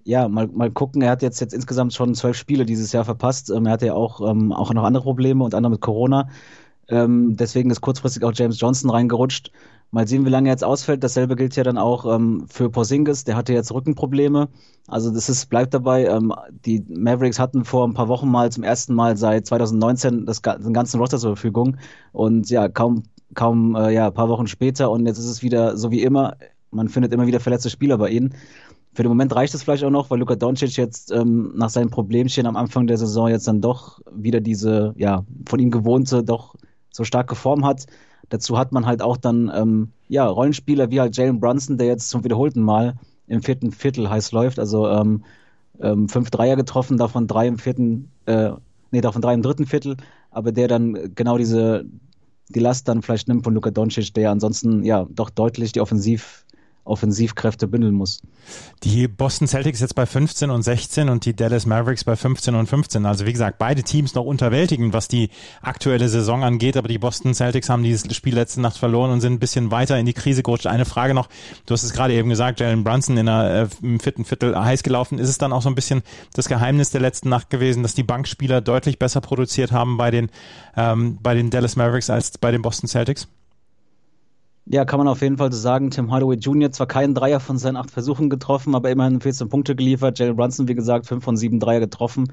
ja, 0.06 0.28
mal, 0.28 0.46
mal 0.46 0.70
gucken. 0.70 1.02
Er 1.02 1.10
hat 1.10 1.22
jetzt, 1.22 1.40
jetzt 1.40 1.52
insgesamt 1.52 1.92
schon 1.92 2.14
zwölf 2.14 2.36
Spiele 2.36 2.64
dieses 2.64 2.92
Jahr 2.92 3.04
verpasst. 3.04 3.50
Ähm, 3.50 3.66
er 3.66 3.72
hatte 3.72 3.86
ja 3.86 3.94
auch, 3.94 4.20
ähm, 4.28 4.52
auch 4.52 4.72
noch 4.72 4.84
andere 4.84 5.02
Probleme, 5.02 5.42
unter 5.42 5.56
anderem 5.56 5.72
mit 5.72 5.80
Corona. 5.80 6.28
Ähm, 6.88 7.36
deswegen 7.36 7.70
ist 7.70 7.80
kurzfristig 7.80 8.22
auch 8.22 8.32
James 8.32 8.60
Johnson 8.60 8.90
reingerutscht. 8.90 9.50
Mal 9.90 10.06
sehen, 10.06 10.24
wie 10.24 10.30
lange 10.30 10.48
er 10.48 10.52
jetzt 10.52 10.62
ausfällt. 10.62 11.02
Dasselbe 11.02 11.34
gilt 11.34 11.56
ja 11.56 11.64
dann 11.64 11.76
auch 11.76 12.06
ähm, 12.14 12.46
für 12.48 12.70
Porzingis. 12.70 13.24
Der 13.24 13.34
hatte 13.34 13.52
jetzt 13.52 13.72
Rückenprobleme. 13.72 14.48
Also 14.86 15.10
das 15.10 15.28
ist, 15.28 15.46
bleibt 15.46 15.74
dabei. 15.74 16.06
Ähm, 16.06 16.32
die 16.64 16.84
Mavericks 16.88 17.40
hatten 17.40 17.64
vor 17.64 17.86
ein 17.86 17.94
paar 17.94 18.06
Wochen 18.06 18.30
mal 18.30 18.52
zum 18.52 18.62
ersten 18.62 18.94
Mal 18.94 19.16
seit 19.16 19.46
2019 19.46 20.24
das, 20.24 20.40
den 20.40 20.72
ganzen 20.72 21.00
Roster 21.00 21.18
zur 21.18 21.30
Verfügung. 21.34 21.78
Und 22.12 22.48
ja, 22.48 22.68
kaum, 22.68 23.02
kaum, 23.34 23.74
äh, 23.74 23.92
ja, 23.92 24.06
ein 24.06 24.14
paar 24.14 24.28
Wochen 24.28 24.46
später. 24.46 24.88
Und 24.92 25.04
jetzt 25.04 25.18
ist 25.18 25.26
es 25.28 25.42
wieder 25.42 25.76
so 25.76 25.90
wie 25.90 26.02
immer. 26.02 26.36
Man 26.70 26.88
findet 26.88 27.12
immer 27.12 27.26
wieder 27.26 27.40
verletzte 27.40 27.70
Spieler 27.70 27.98
bei 27.98 28.10
ihnen. 28.10 28.34
Für 28.96 29.02
den 29.02 29.10
Moment 29.10 29.36
reicht 29.36 29.52
es 29.52 29.62
vielleicht 29.62 29.84
auch 29.84 29.90
noch, 29.90 30.08
weil 30.08 30.18
Luka 30.18 30.36
Doncic 30.36 30.74
jetzt 30.78 31.12
ähm, 31.12 31.52
nach 31.54 31.68
seinen 31.68 31.90
Problemchen 31.90 32.46
am 32.46 32.56
Anfang 32.56 32.86
der 32.86 32.96
Saison 32.96 33.28
jetzt 33.28 33.46
dann 33.46 33.60
doch 33.60 34.00
wieder 34.10 34.40
diese, 34.40 34.94
ja, 34.96 35.22
von 35.46 35.60
ihm 35.60 35.70
gewohnte, 35.70 36.24
doch 36.24 36.54
so 36.90 37.04
starke 37.04 37.34
Form 37.34 37.66
hat. 37.66 37.84
Dazu 38.30 38.56
hat 38.56 38.72
man 38.72 38.86
halt 38.86 39.02
auch 39.02 39.18
dann, 39.18 39.52
ähm, 39.54 39.92
ja, 40.08 40.26
Rollenspieler 40.26 40.90
wie 40.90 40.98
halt 40.98 41.14
Jalen 41.14 41.40
Brunson, 41.40 41.76
der 41.76 41.88
jetzt 41.88 42.08
zum 42.08 42.24
wiederholten 42.24 42.62
Mal 42.62 42.94
im 43.26 43.42
vierten 43.42 43.70
Viertel 43.70 44.08
heiß 44.08 44.32
läuft. 44.32 44.58
Also 44.58 44.88
ähm, 44.88 45.24
ähm, 45.78 46.08
fünf 46.08 46.30
Dreier 46.30 46.56
getroffen, 46.56 46.96
davon 46.96 47.26
drei 47.26 47.48
im 47.48 47.58
vierten, 47.58 48.10
äh, 48.24 48.52
nee, 48.92 49.02
davon 49.02 49.20
drei 49.20 49.34
im 49.34 49.42
dritten 49.42 49.66
Viertel, 49.66 49.98
aber 50.30 50.52
der 50.52 50.68
dann 50.68 51.14
genau 51.14 51.36
diese, 51.36 51.84
die 52.48 52.60
Last 52.60 52.88
dann 52.88 53.02
vielleicht 53.02 53.28
nimmt 53.28 53.44
von 53.44 53.52
Luka 53.52 53.70
Doncic, 53.70 54.14
der 54.14 54.30
ansonsten 54.30 54.84
ja 54.84 55.06
doch 55.10 55.28
deutlich 55.28 55.72
die 55.72 55.82
Offensiv 55.82 56.45
Offensivkräfte 56.86 57.66
bündeln 57.66 57.94
muss. 57.94 58.20
Die 58.84 59.08
Boston 59.08 59.48
Celtics 59.48 59.80
jetzt 59.80 59.94
bei 59.94 60.06
15 60.06 60.50
und 60.50 60.62
16 60.62 61.08
und 61.08 61.24
die 61.24 61.34
Dallas 61.34 61.66
Mavericks 61.66 62.04
bei 62.04 62.16
15 62.16 62.54
und 62.54 62.66
15. 62.66 63.06
Also 63.06 63.26
wie 63.26 63.32
gesagt, 63.32 63.58
beide 63.58 63.82
Teams 63.82 64.14
noch 64.14 64.24
unterwältigend, 64.24 64.92
was 64.92 65.08
die 65.08 65.30
aktuelle 65.62 66.08
Saison 66.08 66.44
angeht, 66.44 66.76
aber 66.76 66.88
die 66.88 66.98
Boston 66.98 67.34
Celtics 67.34 67.68
haben 67.68 67.82
dieses 67.82 68.14
Spiel 68.14 68.34
letzte 68.34 68.60
Nacht 68.60 68.78
verloren 68.78 69.10
und 69.10 69.20
sind 69.20 69.34
ein 69.34 69.38
bisschen 69.38 69.70
weiter 69.70 69.98
in 69.98 70.06
die 70.06 70.12
Krise 70.12 70.42
gerutscht. 70.42 70.66
Eine 70.66 70.84
Frage 70.84 71.14
noch, 71.14 71.28
du 71.66 71.74
hast 71.74 71.82
es 71.82 71.92
gerade 71.92 72.14
eben 72.14 72.28
gesagt, 72.28 72.60
Jalen 72.60 72.84
Brunson 72.84 73.16
in 73.16 73.26
der, 73.26 73.68
äh, 73.82 73.84
im 73.84 74.00
vierten 74.00 74.24
Viertel 74.24 74.56
heiß 74.56 74.82
gelaufen. 74.82 75.18
Ist 75.18 75.28
es 75.28 75.38
dann 75.38 75.52
auch 75.52 75.62
so 75.62 75.68
ein 75.68 75.74
bisschen 75.74 76.02
das 76.34 76.48
Geheimnis 76.48 76.90
der 76.90 77.00
letzten 77.00 77.28
Nacht 77.28 77.50
gewesen, 77.50 77.82
dass 77.82 77.94
die 77.94 78.02
Bankspieler 78.02 78.60
deutlich 78.60 78.98
besser 78.98 79.20
produziert 79.20 79.72
haben 79.72 79.96
bei 79.96 80.10
den, 80.10 80.30
ähm, 80.76 81.18
bei 81.22 81.34
den 81.34 81.50
Dallas 81.50 81.76
Mavericks 81.76 82.10
als 82.10 82.38
bei 82.38 82.50
den 82.50 82.62
Boston 82.62 82.88
Celtics? 82.88 83.28
Ja, 84.68 84.84
kann 84.84 84.98
man 84.98 85.06
auf 85.06 85.22
jeden 85.22 85.36
Fall 85.36 85.52
so 85.52 85.58
sagen. 85.60 85.90
Tim 85.90 86.10
Hardaway 86.10 86.36
Jr. 86.36 86.72
zwar 86.72 86.88
keinen 86.88 87.14
Dreier 87.14 87.38
von 87.38 87.56
seinen 87.56 87.76
acht 87.76 87.90
Versuchen 87.92 88.28
getroffen, 88.28 88.74
aber 88.74 88.90
immerhin 88.90 89.20
14 89.20 89.48
Punkte 89.48 89.76
geliefert. 89.76 90.18
Jalen 90.18 90.34
Brunson, 90.34 90.66
wie 90.66 90.74
gesagt, 90.74 91.06
fünf 91.06 91.22
von 91.22 91.36
sieben 91.36 91.60
Dreier 91.60 91.78
getroffen. 91.78 92.32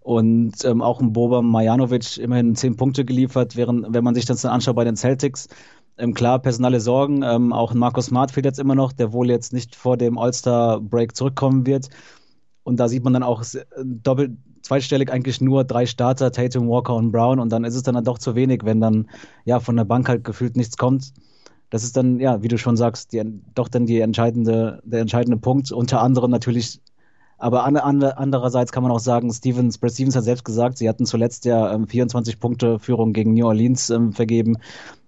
Und 0.00 0.62
ähm, 0.64 0.82
auch 0.82 1.00
ein 1.00 1.14
Boba 1.14 1.40
Marjanovic 1.40 2.18
immerhin 2.18 2.54
zehn 2.54 2.76
Punkte 2.76 3.04
geliefert, 3.06 3.56
während, 3.56 3.94
wenn 3.94 4.04
man 4.04 4.14
sich 4.14 4.26
das 4.26 4.42
dann 4.42 4.52
anschaut 4.52 4.76
bei 4.76 4.84
den 4.84 4.96
Celtics, 4.96 5.48
ähm, 5.96 6.12
klar, 6.12 6.38
personale 6.38 6.80
Sorgen. 6.80 7.22
Ähm, 7.22 7.52
auch 7.52 7.72
ein 7.72 7.78
Markus 7.78 8.06
Smart 8.06 8.30
fehlt 8.30 8.46
jetzt 8.46 8.58
immer 8.58 8.74
noch, 8.74 8.92
der 8.92 9.14
wohl 9.14 9.30
jetzt 9.30 9.54
nicht 9.54 9.74
vor 9.74 9.96
dem 9.96 10.18
All-Star-Break 10.18 11.16
zurückkommen 11.16 11.64
wird. 11.66 11.88
Und 12.62 12.78
da 12.78 12.88
sieht 12.88 13.04
man 13.04 13.14
dann 13.14 13.22
auch 13.22 13.42
doppelt, 13.82 14.32
zweitstellig 14.62 15.10
eigentlich 15.10 15.40
nur 15.40 15.64
drei 15.64 15.86
Starter, 15.86 16.30
Tatum, 16.30 16.68
Walker 16.68 16.94
und 16.94 17.10
Brown. 17.10 17.40
Und 17.40 17.50
dann 17.50 17.64
ist 17.64 17.74
es 17.74 17.82
dann, 17.82 17.94
dann 17.94 18.04
doch 18.04 18.18
zu 18.18 18.34
wenig, 18.34 18.64
wenn 18.64 18.82
dann 18.82 19.08
ja 19.46 19.60
von 19.60 19.76
der 19.76 19.84
Bank 19.84 20.10
halt 20.10 20.24
gefühlt 20.24 20.56
nichts 20.56 20.76
kommt 20.76 21.12
das 21.70 21.84
ist 21.84 21.96
dann, 21.96 22.18
ja, 22.18 22.42
wie 22.42 22.48
du 22.48 22.58
schon 22.58 22.76
sagst, 22.76 23.12
die, 23.12 23.22
doch 23.54 23.68
dann 23.68 23.86
die 23.86 24.00
entscheidende, 24.00 24.82
der 24.84 25.00
entscheidende 25.00 25.38
Punkt. 25.38 25.70
Unter 25.72 26.02
anderem 26.02 26.30
natürlich, 26.30 26.80
aber 27.38 27.64
an, 27.64 27.76
an, 27.76 28.02
andererseits 28.02 28.72
kann 28.72 28.82
man 28.82 28.92
auch 28.92 28.98
sagen, 29.00 29.32
Stevens, 29.32 29.78
Brad 29.78 29.92
Stevens 29.92 30.16
hat 30.16 30.24
selbst 30.24 30.44
gesagt, 30.44 30.78
sie 30.78 30.88
hatten 30.88 31.06
zuletzt 31.06 31.44
ja 31.44 31.72
ähm, 31.72 31.86
24 31.86 32.40
Punkte 32.40 32.78
Führung 32.78 33.12
gegen 33.12 33.34
New 33.34 33.46
Orleans 33.46 33.88
ähm, 33.90 34.12
vergeben. 34.12 34.58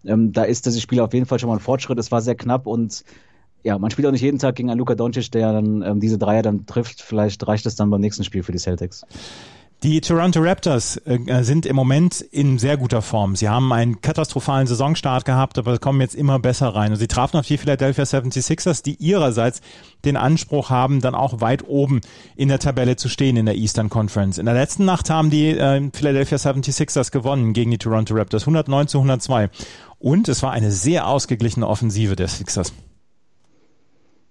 Ähm, 0.05 0.33
da 0.33 0.45
ist 0.45 0.67
das 0.67 0.81
Spiel 0.81 1.01
auf 1.01 1.13
jeden 1.13 1.27
Fall 1.27 1.39
schon 1.39 1.49
mal 1.49 1.57
ein 1.57 1.61
Fortschritt. 1.61 1.99
Es 1.99 2.13
war 2.13 2.23
sehr 2.23 2.37
knapp 2.37 2.67
und 2.67 3.05
ja, 3.65 3.79
man 3.79 3.91
spielt 3.91 4.07
auch 4.07 4.13
nicht 4.13 4.23
jeden 4.23 4.39
Tag 4.39 4.57
gegen 4.57 4.71
einen 4.71 4.79
Luka 4.79 4.95
Doncic, 4.95 5.31
der 5.31 5.53
dann 5.53 5.83
ähm, 5.83 6.01
diese 6.01 6.19
Dreier 6.19 6.43
dann 6.43 6.67
trifft. 6.67 7.01
Vielleicht 7.01 7.47
reicht 7.47 7.67
es 7.67 7.77
dann 7.77 7.91
beim 7.91 8.01
nächsten 8.01 8.25
Spiel 8.25 8.43
für 8.43 8.53
die 8.53 8.59
Celtics. 8.59 9.05
Die 9.83 10.01
Toronto 10.01 10.39
Raptors 10.41 10.97
äh, 11.07 11.43
sind 11.43 11.67
im 11.67 11.75
Moment 11.75 12.21
in 12.21 12.57
sehr 12.61 12.77
guter 12.77 13.03
Form. 13.03 13.35
Sie 13.35 13.49
haben 13.49 13.73
einen 13.73 14.01
katastrophalen 14.01 14.69
Saisonstart 14.69 15.25
gehabt, 15.25 15.59
aber 15.59 15.77
kommen 15.79 16.01
jetzt 16.01 16.15
immer 16.15 16.39
besser 16.39 16.69
rein. 16.69 16.93
Und 16.93 16.99
sie 16.99 17.09
trafen 17.09 17.37
auf 17.37 17.47
die 17.47 17.59
Philadelphia 17.59 18.05
76ers, 18.05 18.85
die 18.85 18.95
ihrerseits 18.95 19.61
den 20.05 20.17
Anspruch 20.17 20.71
haben, 20.71 21.01
dann 21.01 21.17
auch 21.17 21.41
weit 21.41 21.67
oben 21.67 22.01
in 22.37 22.49
der 22.49 22.61
Tabelle 22.61 22.95
zu 22.95 23.09
stehen 23.09 23.37
in 23.37 23.45
der 23.45 23.57
Eastern 23.57 23.91
Conference. 23.91 24.39
In 24.39 24.47
der 24.47 24.55
letzten 24.55 24.85
Nacht 24.85 25.11
haben 25.11 25.31
die 25.31 25.49
äh, 25.49 25.91
Philadelphia 25.93 26.39
76ers 26.39 27.11
gewonnen 27.11 27.53
gegen 27.53 27.73
die 27.73 27.79
Toronto 27.79 28.15
Raptors, 28.15 28.45
109 28.45 28.87
zu 28.87 28.99
102. 28.99 29.51
Und 29.99 30.29
es 30.29 30.45
war 30.45 30.53
eine 30.53 30.71
sehr 30.71 31.09
ausgeglichene 31.09 31.67
Offensive 31.67 32.15
der 32.15 32.29
Sixers. 32.29 32.73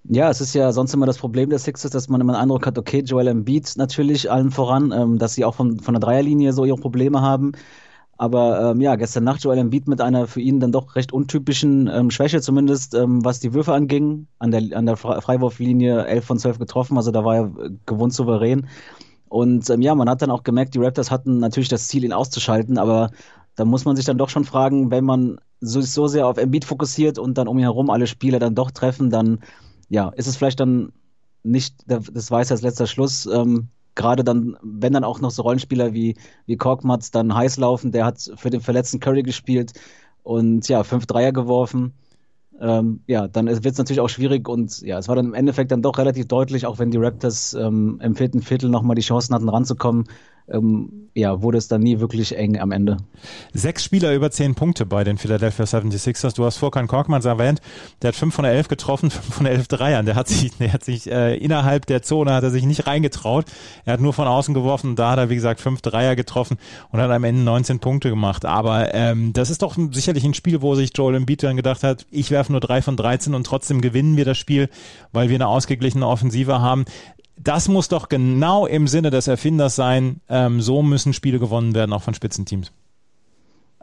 Ja, 0.03 0.29
es 0.29 0.41
ist 0.41 0.53
ja 0.55 0.71
sonst 0.71 0.93
immer 0.93 1.05
das 1.05 1.19
Problem 1.19 1.49
der 1.49 1.59
Sixers, 1.59 1.91
dass 1.91 2.09
man 2.09 2.21
immer 2.21 2.33
den 2.33 2.41
Eindruck 2.41 2.65
hat, 2.65 2.77
okay, 2.77 3.01
Joel 3.01 3.27
Embiid 3.27 3.73
natürlich 3.77 4.31
allen 4.31 4.49
voran, 4.51 4.91
ähm, 4.91 5.17
dass 5.19 5.35
sie 5.35 5.45
auch 5.45 5.53
von, 5.55 5.79
von 5.79 5.93
der 5.93 6.01
Dreierlinie 6.01 6.53
so 6.53 6.65
ihre 6.65 6.77
Probleme 6.77 7.21
haben. 7.21 7.51
Aber 8.17 8.71
ähm, 8.71 8.81
ja, 8.81 8.95
gestern 8.95 9.23
Nacht 9.25 9.43
Joel 9.43 9.59
Embiid 9.59 9.87
mit 9.87 10.01
einer 10.01 10.27
für 10.27 10.41
ihn 10.41 10.59
dann 10.59 10.71
doch 10.71 10.95
recht 10.95 11.13
untypischen 11.13 11.87
ähm, 11.87 12.11
Schwäche, 12.11 12.41
zumindest 12.41 12.95
ähm, 12.95 13.23
was 13.25 13.39
die 13.39 13.53
Würfe 13.53 13.73
anging, 13.73 14.27
an 14.39 14.51
der, 14.51 14.77
an 14.77 14.85
der 14.85 14.97
Freiwurflinie 14.97 16.05
11 16.05 16.25
von 16.25 16.39
12 16.39 16.59
getroffen, 16.59 16.97
also 16.97 17.11
da 17.11 17.23
war 17.25 17.35
er 17.35 17.51
gewohnt 17.85 18.13
souverän. 18.13 18.67
Und 19.29 19.69
ähm, 19.69 19.81
ja, 19.81 19.95
man 19.95 20.09
hat 20.09 20.21
dann 20.21 20.31
auch 20.31 20.43
gemerkt, 20.43 20.75
die 20.75 20.79
Raptors 20.79 21.11
hatten 21.11 21.39
natürlich 21.39 21.69
das 21.69 21.87
Ziel, 21.87 22.03
ihn 22.03 22.13
auszuschalten, 22.13 22.77
aber 22.77 23.11
da 23.55 23.65
muss 23.65 23.85
man 23.85 23.95
sich 23.95 24.05
dann 24.05 24.17
doch 24.17 24.29
schon 24.29 24.45
fragen, 24.45 24.91
wenn 24.91 25.05
man 25.05 25.37
so, 25.61 25.81
so 25.81 26.07
sehr 26.07 26.27
auf 26.27 26.37
Embiid 26.37 26.65
fokussiert 26.65 27.19
und 27.19 27.37
dann 27.37 27.47
um 27.47 27.57
ihn 27.57 27.63
herum 27.63 27.89
alle 27.89 28.07
Spieler 28.07 28.39
dann 28.39 28.55
doch 28.55 28.71
treffen, 28.71 29.09
dann 29.09 29.39
ja, 29.91 30.07
ist 30.09 30.27
es 30.27 30.37
vielleicht 30.37 30.61
dann 30.61 30.93
nicht 31.43 31.75
das 31.85 32.31
Weiße 32.31 32.53
als 32.53 32.61
letzter 32.61 32.87
Schluss. 32.87 33.25
Ähm, 33.25 33.67
Gerade 33.93 34.23
dann, 34.23 34.55
wenn 34.63 34.93
dann 34.93 35.03
auch 35.03 35.19
noch 35.19 35.31
so 35.31 35.41
Rollenspieler 35.41 35.93
wie, 35.93 36.15
wie 36.45 36.55
Korkmaz 36.55 37.11
dann 37.11 37.35
heiß 37.35 37.57
laufen, 37.57 37.91
der 37.91 38.05
hat 38.05 38.31
für 38.35 38.49
den 38.49 38.61
verletzten 38.61 39.01
Curry 39.01 39.21
gespielt 39.21 39.73
und 40.23 40.69
ja, 40.69 40.83
fünf 40.85 41.07
Dreier 41.07 41.33
geworfen. 41.33 41.93
Ähm, 42.57 43.01
ja, 43.05 43.27
dann 43.27 43.47
wird 43.47 43.65
es 43.65 43.77
natürlich 43.77 43.99
auch 43.99 44.07
schwierig 44.07 44.47
und 44.47 44.79
ja, 44.81 44.97
es 44.97 45.09
war 45.09 45.17
dann 45.17 45.25
im 45.25 45.33
Endeffekt 45.33 45.71
dann 45.71 45.81
doch 45.81 45.97
relativ 45.97 46.25
deutlich, 46.27 46.65
auch 46.65 46.79
wenn 46.79 46.91
die 46.91 46.97
Raptors 46.97 47.53
ähm, 47.53 47.99
im 48.01 48.15
vierten 48.15 48.41
Viertel 48.41 48.69
nochmal 48.69 48.95
die 48.95 49.01
Chancen 49.01 49.35
hatten 49.35 49.49
ranzukommen, 49.49 50.05
ähm, 50.51 51.09
ja, 51.13 51.41
wurde 51.41 51.57
es 51.57 51.67
dann 51.67 51.81
nie 51.81 51.99
wirklich 51.99 52.37
eng 52.37 52.57
am 52.57 52.71
Ende. 52.71 52.97
Sechs 53.53 53.83
Spieler 53.83 54.13
über 54.13 54.31
zehn 54.31 54.55
Punkte 54.55 54.85
bei 54.85 55.03
den 55.03 55.17
Philadelphia 55.17 55.65
76ers. 55.65 56.35
Du 56.35 56.45
hast 56.45 56.57
Vorkan 56.57 56.87
Korkmans 56.87 57.25
erwähnt, 57.25 57.59
der 58.01 58.09
hat 58.09 58.15
fünf 58.15 58.33
von 58.33 58.45
elf 58.45 58.67
getroffen, 58.67 59.11
fünf 59.11 59.35
von 59.35 59.45
elf 59.45 59.67
Dreiern. 59.67 60.05
Der 60.05 60.15
hat 60.15 60.27
sich, 60.27 60.57
der 60.57 60.71
hat 60.71 60.83
sich 60.83 61.11
äh, 61.11 61.35
innerhalb 61.35 61.85
der 61.85 62.01
Zone 62.01 62.33
hat 62.33 62.43
er 62.43 62.51
sich 62.51 62.65
nicht 62.65 62.87
reingetraut. 62.87 63.45
Er 63.85 63.93
hat 63.93 64.01
nur 64.01 64.13
von 64.13 64.27
außen 64.27 64.53
geworfen. 64.53 64.95
Da 64.95 65.11
hat 65.11 65.17
er, 65.17 65.29
wie 65.29 65.35
gesagt, 65.35 65.59
fünf 65.59 65.81
Dreier 65.81 66.15
getroffen 66.15 66.57
und 66.91 67.01
hat 67.01 67.11
am 67.11 67.23
Ende 67.23 67.41
19 67.41 67.79
Punkte 67.79 68.09
gemacht. 68.09 68.45
Aber 68.45 68.93
ähm, 68.93 69.33
das 69.33 69.49
ist 69.49 69.61
doch 69.61 69.75
sicherlich 69.91 70.23
ein 70.23 70.33
Spiel, 70.33 70.61
wo 70.61 70.75
sich 70.75 70.91
Joel 70.95 71.15
Embiid 71.15 71.43
dann 71.43 71.57
gedacht 71.57 71.83
hat, 71.83 72.05
ich 72.09 72.31
werfe 72.31 72.51
nur 72.51 72.61
drei 72.61 72.81
von 72.81 72.95
13 72.95 73.33
und 73.33 73.45
trotzdem 73.45 73.81
gewinnen 73.81 74.15
wir 74.15 74.25
das 74.25 74.37
Spiel, 74.37 74.69
weil 75.11 75.29
wir 75.29 75.35
eine 75.35 75.47
ausgeglichene 75.47 76.07
Offensive 76.07 76.61
haben 76.61 76.85
das 77.43 77.67
muss 77.67 77.87
doch 77.87 78.09
genau 78.09 78.65
im 78.65 78.87
Sinne 78.87 79.09
des 79.09 79.27
Erfinders 79.27 79.75
sein. 79.75 80.21
Ähm, 80.29 80.61
so 80.61 80.81
müssen 80.81 81.13
Spiele 81.13 81.39
gewonnen 81.39 81.73
werden, 81.73 81.93
auch 81.93 82.03
von 82.03 82.13
Spitzenteams. 82.13 82.71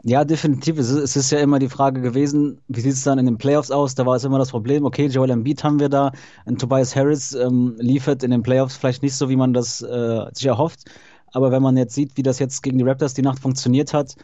Ja, 0.03 0.23
definitiv. 0.23 0.77
Es 0.77 0.89
ist, 0.89 0.97
es 0.97 1.15
ist, 1.17 1.31
ja 1.31 1.39
immer 1.39 1.59
die 1.59 1.67
Frage 1.67 2.01
gewesen, 2.01 2.61
wie 2.69 2.79
sieht 2.79 2.93
es 2.93 3.03
dann 3.03 3.19
in 3.19 3.25
den 3.25 3.37
Playoffs 3.37 3.69
aus? 3.69 3.95
Da 3.95 4.05
war 4.05 4.15
es 4.15 4.23
immer 4.23 4.39
das 4.39 4.51
Problem, 4.51 4.85
okay, 4.85 5.07
Joel 5.07 5.29
Embiid 5.29 5.63
haben 5.63 5.79
wir 5.79 5.89
da, 5.89 6.13
und 6.45 6.61
Tobias 6.61 6.95
Harris 6.95 7.33
ähm, 7.33 7.75
liefert 7.79 8.23
in 8.23 8.31
den 8.31 8.41
Playoffs 8.41 8.77
vielleicht 8.77 9.03
nicht 9.03 9.15
so, 9.15 9.29
wie 9.29 9.35
man 9.35 9.53
das 9.53 9.81
äh, 9.81 10.25
sich 10.31 10.45
erhofft. 10.45 10.85
Aber 11.31 11.51
wenn 11.51 11.61
man 11.61 11.75
jetzt 11.75 11.95
sieht, 11.95 12.15
wie 12.15 12.23
das 12.23 12.39
jetzt 12.39 12.63
gegen 12.63 12.77
die 12.77 12.85
Raptors 12.85 13.13
die 13.13 13.21
Nacht 13.21 13.39
funktioniert 13.39 13.93
hat, 13.93 14.15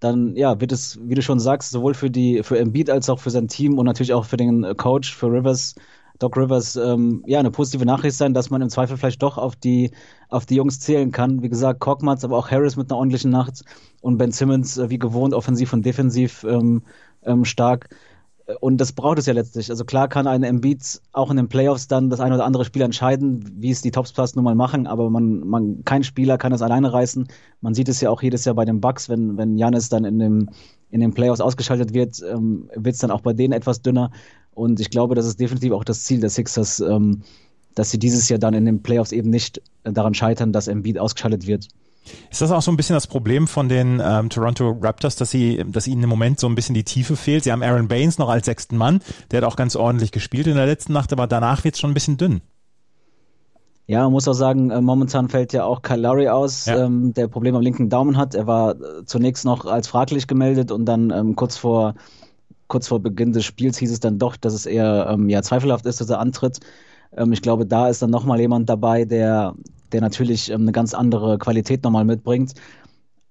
dann 0.00 0.36
ja, 0.36 0.60
wird 0.60 0.72
es, 0.72 0.98
wie 1.02 1.14
du 1.14 1.22
schon 1.22 1.40
sagst, 1.40 1.70
sowohl 1.70 1.94
für 1.94 2.10
die 2.10 2.42
für 2.42 2.58
Embiid 2.58 2.90
als 2.90 3.08
auch 3.08 3.20
für 3.20 3.30
sein 3.30 3.48
Team 3.48 3.78
und 3.78 3.86
natürlich 3.86 4.12
auch 4.12 4.26
für 4.26 4.36
den 4.36 4.76
Coach, 4.76 5.14
für 5.14 5.28
Rivers 5.28 5.76
Doc 6.22 6.36
Rivers 6.36 6.76
ähm, 6.76 7.24
ja 7.26 7.40
eine 7.40 7.50
positive 7.50 7.84
Nachricht 7.84 8.16
sein, 8.16 8.34
dass 8.34 8.50
man 8.50 8.62
im 8.62 8.68
Zweifel 8.68 8.96
vielleicht 8.96 9.22
doch 9.22 9.38
auf 9.38 9.56
die 9.56 9.90
auf 10.28 10.46
die 10.46 10.54
Jungs 10.56 10.80
zählen 10.80 11.10
kann. 11.10 11.42
Wie 11.42 11.48
gesagt, 11.48 11.80
Korkmaz, 11.80 12.24
aber 12.24 12.38
auch 12.38 12.50
Harris 12.50 12.76
mit 12.76 12.90
einer 12.90 12.98
ordentlichen 12.98 13.30
Nacht 13.30 13.64
und 14.00 14.18
Ben 14.18 14.32
Simmons 14.32 14.78
äh, 14.78 14.88
wie 14.90 14.98
gewohnt 14.98 15.34
offensiv 15.34 15.72
und 15.72 15.84
defensiv 15.84 16.44
ähm, 16.44 16.82
ähm, 17.24 17.44
stark. 17.44 17.88
Und 18.60 18.78
das 18.78 18.92
braucht 18.92 19.18
es 19.18 19.26
ja 19.26 19.32
letztlich. 19.32 19.70
Also 19.70 19.84
klar 19.84 20.08
kann 20.08 20.26
ein 20.26 20.42
Embiid 20.42 21.00
auch 21.12 21.30
in 21.30 21.36
den 21.36 21.48
Playoffs 21.48 21.88
dann 21.88 22.10
das 22.10 22.20
eine 22.20 22.34
oder 22.34 22.44
andere 22.44 22.64
Spiel 22.64 22.82
entscheiden, 22.82 23.44
wie 23.56 23.70
es 23.70 23.82
die 23.82 23.90
Topstars 23.90 24.34
nun 24.34 24.44
mal 24.44 24.54
machen, 24.54 24.86
aber 24.86 25.10
man, 25.10 25.40
man, 25.40 25.84
kein 25.84 26.02
Spieler 26.02 26.38
kann 26.38 26.52
das 26.52 26.62
alleine 26.62 26.92
reißen. 26.92 27.28
Man 27.60 27.74
sieht 27.74 27.88
es 27.88 28.00
ja 28.00 28.10
auch 28.10 28.22
jedes 28.22 28.44
Jahr 28.44 28.54
bei 28.54 28.64
den 28.64 28.80
Bucks, 28.80 29.08
wenn, 29.08 29.36
wenn 29.36 29.58
Janis 29.58 29.88
dann 29.88 30.04
in 30.04 30.18
dem, 30.18 30.50
in 30.90 31.00
den 31.00 31.14
Playoffs 31.14 31.40
ausgeschaltet 31.40 31.94
wird, 31.94 32.22
ähm, 32.22 32.68
wird 32.74 32.94
es 32.94 33.00
dann 33.00 33.10
auch 33.10 33.20
bei 33.20 33.32
denen 33.32 33.52
etwas 33.52 33.82
dünner. 33.82 34.10
Und 34.54 34.80
ich 34.80 34.90
glaube, 34.90 35.14
das 35.14 35.26
ist 35.26 35.40
definitiv 35.40 35.72
auch 35.72 35.84
das 35.84 36.04
Ziel 36.04 36.20
der 36.20 36.30
Sixers, 36.30 36.80
ähm, 36.80 37.22
dass 37.74 37.90
sie 37.90 37.98
dieses 37.98 38.28
Jahr 38.28 38.38
dann 38.38 38.54
in 38.54 38.66
den 38.66 38.82
Playoffs 38.82 39.12
eben 39.12 39.30
nicht 39.30 39.62
daran 39.84 40.14
scheitern, 40.14 40.52
dass 40.52 40.68
Embiid 40.68 40.98
ausgeschaltet 40.98 41.46
wird. 41.46 41.68
Ist 42.30 42.40
das 42.40 42.50
auch 42.50 42.62
so 42.62 42.70
ein 42.70 42.76
bisschen 42.76 42.94
das 42.94 43.06
Problem 43.06 43.46
von 43.46 43.68
den 43.68 44.00
ähm, 44.04 44.28
Toronto 44.28 44.76
Raptors, 44.80 45.16
dass 45.16 45.30
sie, 45.30 45.64
dass 45.66 45.86
ihnen 45.86 46.02
im 46.02 46.08
Moment 46.08 46.40
so 46.40 46.48
ein 46.48 46.54
bisschen 46.54 46.74
die 46.74 46.84
Tiefe 46.84 47.16
fehlt? 47.16 47.44
Sie 47.44 47.52
haben 47.52 47.62
Aaron 47.62 47.88
Baines 47.88 48.18
noch 48.18 48.28
als 48.28 48.46
sechsten 48.46 48.76
Mann, 48.76 49.00
der 49.30 49.42
hat 49.42 49.48
auch 49.48 49.56
ganz 49.56 49.76
ordentlich 49.76 50.12
gespielt 50.12 50.46
in 50.46 50.56
der 50.56 50.66
letzten 50.66 50.92
Nacht, 50.92 51.12
aber 51.12 51.26
danach 51.26 51.64
wird 51.64 51.74
es 51.74 51.80
schon 51.80 51.90
ein 51.90 51.94
bisschen 51.94 52.16
dünn. 52.16 52.40
Ja, 53.86 54.04
man 54.04 54.12
muss 54.12 54.28
auch 54.28 54.32
sagen, 54.32 54.70
äh, 54.70 54.80
momentan 54.80 55.28
fällt 55.28 55.52
ja 55.52 55.64
auch 55.64 55.82
Kyle 55.82 56.00
Lowry 56.00 56.28
aus, 56.28 56.66
ja. 56.66 56.84
ähm, 56.84 57.12
der 57.14 57.28
Probleme 57.28 57.58
am 57.58 57.62
linken 57.62 57.88
Daumen 57.88 58.16
hat. 58.16 58.34
Er 58.34 58.46
war 58.46 58.72
äh, 58.72 59.04
zunächst 59.04 59.44
noch 59.44 59.66
als 59.66 59.88
fraglich 59.88 60.26
gemeldet 60.26 60.70
und 60.70 60.86
dann 60.86 61.10
ähm, 61.10 61.36
kurz 61.36 61.56
vor 61.56 61.94
kurz 62.72 62.88
vor 62.88 63.00
Beginn 63.00 63.34
des 63.34 63.44
Spiels 63.44 63.76
hieß 63.76 63.92
es 63.92 64.00
dann 64.00 64.18
doch, 64.18 64.34
dass 64.34 64.54
es 64.54 64.64
eher 64.64 65.06
ähm, 65.10 65.28
ja, 65.28 65.42
zweifelhaft 65.42 65.84
ist, 65.84 66.00
dass 66.00 66.08
er 66.08 66.20
antritt. 66.20 66.60
Ähm, 67.14 67.32
ich 67.32 67.42
glaube, 67.42 67.66
da 67.66 67.88
ist 67.88 68.00
dann 68.00 68.08
nochmal 68.08 68.40
jemand 68.40 68.70
dabei, 68.70 69.04
der, 69.04 69.54
der 69.92 70.00
natürlich 70.00 70.50
ähm, 70.50 70.62
eine 70.62 70.72
ganz 70.72 70.94
andere 70.94 71.38
Qualität 71.38 71.84
nochmal 71.84 72.04
mitbringt. 72.04 72.54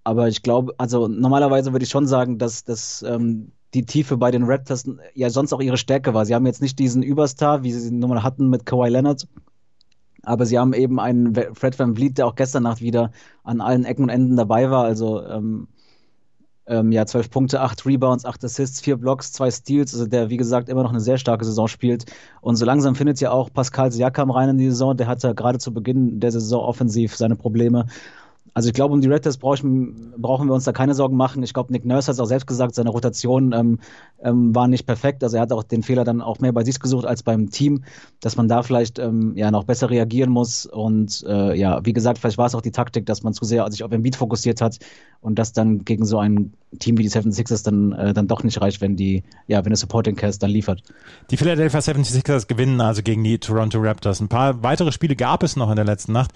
Aber 0.04 0.28
ich 0.28 0.42
glaube, 0.42 0.74
also 0.78 1.08
normalerweise 1.08 1.74
würde 1.74 1.84
ich 1.84 1.90
schon 1.90 2.08
sagen, 2.08 2.38
dass, 2.38 2.64
dass 2.64 3.04
ähm, 3.04 3.52
die 3.74 3.86
Tiefe 3.86 4.18
bei 4.18 4.32
den 4.32 4.44
Raptors 4.44 4.90
ja 5.14 5.30
sonst 5.30 5.54
auch 5.54 5.62
ihre 5.62 5.78
Stärke 5.78 6.14
war. 6.14 6.26
Sie 6.26 6.36
haben 6.36 6.46
jetzt 6.46 6.62
nicht 6.62 6.80
diesen 6.80 7.04
Überstar, 7.04 7.64
wie 7.64 7.72
sie 7.72 7.92
nun 7.92 8.10
mal 8.10 8.24
hatten 8.24 8.50
mit 8.50 8.66
Kawhi 8.66 8.90
Leonard, 8.90 9.28
aber 10.24 10.46
sie 10.46 10.60
haben 10.60 10.74
eben 10.74 11.00
einen 11.00 11.36
Fred 11.56 11.78
Van 11.78 11.96
Vliet, 11.96 12.18
der 12.18 12.28
auch 12.28 12.36
gestern 12.36 12.64
Nacht 12.64 12.82
wieder 12.82 13.12
an 13.44 13.62
allen 13.62 13.86
Ecken 13.86 14.04
und 14.04 14.10
Enden 14.10 14.36
dabei 14.36 14.70
war. 14.70 14.84
Also 14.84 15.24
ähm, 15.26 15.68
ähm, 16.68 16.92
ja, 16.92 17.06
zwölf 17.06 17.30
Punkte, 17.30 17.62
acht 17.62 17.86
Rebounds, 17.86 18.26
acht 18.26 18.44
Assists, 18.44 18.82
vier 18.82 18.98
Blocks, 18.98 19.32
zwei 19.32 19.50
Steals, 19.50 19.94
also 19.94 20.06
der, 20.06 20.30
wie 20.30 20.38
gesagt, 20.38 20.70
immer 20.70 20.84
noch 20.84 20.92
eine 20.92 21.00
sehr 21.00 21.18
starke 21.18 21.44
Saison 21.44 21.68
spielt. 21.68 22.06
Und 22.42 22.56
so 22.56 22.66
langsam 22.66 22.96
findet 22.96 23.20
ja 23.20 23.32
auch 23.32 23.52
Pascal 23.52 23.92
Siakam 23.92 24.32
rein 24.32 24.50
in 24.50 24.58
die 24.58 24.70
Saison. 24.70 24.96
Der 24.96 25.08
hatte 25.08 25.34
gerade 25.36 25.60
zu 25.60 25.74
Beginn 25.74 26.20
der 26.20 26.32
Saison 26.32 26.64
offensiv 26.64 27.16
seine 27.16 27.36
Probleme. 27.36 27.88
Also 28.54 28.68
ich 28.68 28.74
glaube, 28.74 28.94
um 28.94 29.02
die 29.02 29.08
Raptors 29.08 29.38
brauchen, 29.38 30.14
brauchen 30.18 30.48
wir 30.48 30.54
uns 30.54 30.66
da 30.66 30.74
keine 30.74 30.94
Sorgen 30.94 31.16
machen. 31.16 31.42
Ich 31.42 31.54
glaube, 31.54 31.72
Nick 31.72 31.86
Nurse 31.86 32.08
hat 32.08 32.16
es 32.16 32.20
auch 32.20 32.26
selbst 32.26 32.48
gesagt, 32.48 32.76
seine 32.76 32.90
Rotation 32.90 33.54
ähm, 33.54 33.80
ähm, 34.22 34.54
war 34.54 34.68
nicht 34.68 34.86
perfekt. 34.86 35.24
Also 35.24 35.38
er 35.38 35.44
hat 35.44 35.52
auch 35.54 35.64
den 35.64 35.84
Fehler 35.84 36.04
dann 36.04 36.22
auch 36.22 36.40
mehr 36.40 36.52
bei 36.52 36.64
sich 36.64 36.80
gesucht 36.80 37.06
als 37.06 37.24
beim 37.24 37.50
Team, 37.50 37.84
dass 38.20 38.36
man 38.36 38.50
da 38.50 38.62
vielleicht 38.62 39.00
ähm, 39.00 39.34
ja 39.36 39.52
noch 39.52 39.64
besser 39.64 39.90
reagieren 39.90 40.32
muss. 40.32 40.66
Und 40.66 41.24
äh, 41.28 41.56
ja, 41.56 41.86
wie 41.86 41.94
gesagt, 41.94 42.20
vielleicht 42.20 42.38
war 42.38 42.48
es 42.48 42.56
auch 42.56 42.62
die 42.62 42.72
Taktik, 42.72 43.06
dass 43.06 43.24
man 43.24 43.34
zu 43.34 43.46
sehr 43.46 43.70
sich 43.72 43.84
auf 43.84 43.92
Embiid 43.92 44.18
fokussiert 44.18 44.60
hat 44.60 44.80
und 45.22 45.40
das 45.40 45.54
dann 45.54 45.86
gegen 45.86 46.06
so 46.06 46.20
ein 46.20 46.54
Team 46.80 46.98
wie 46.98 47.04
die 47.04 47.10
76ers 47.10 47.64
dann, 47.64 47.92
äh, 47.92 48.14
dann 48.14 48.28
doch 48.28 48.44
nicht 48.44 48.60
reicht, 48.62 48.82
wenn 48.82 48.96
die, 48.96 49.24
ja, 49.48 49.64
wenn 49.64 49.72
der 49.72 49.78
Supporting 49.78 50.16
Cast 50.16 50.42
dann 50.42 50.50
liefert. 50.50 50.82
Die 51.30 51.38
Philadelphia 51.38 51.80
76ers 51.80 52.48
gewinnen 52.48 52.82
also 52.82 53.02
gegen 53.04 53.24
die 53.24 53.38
Toronto 53.38 53.80
Raptors. 53.80 54.20
Ein 54.20 54.30
paar 54.30 54.64
weitere 54.64 54.92
Spiele 54.92 55.16
gab 55.16 55.44
es 55.44 55.56
noch 55.56 55.70
in 55.70 55.76
der 55.76 55.86
letzten 55.86 56.14
Nacht. 56.14 56.32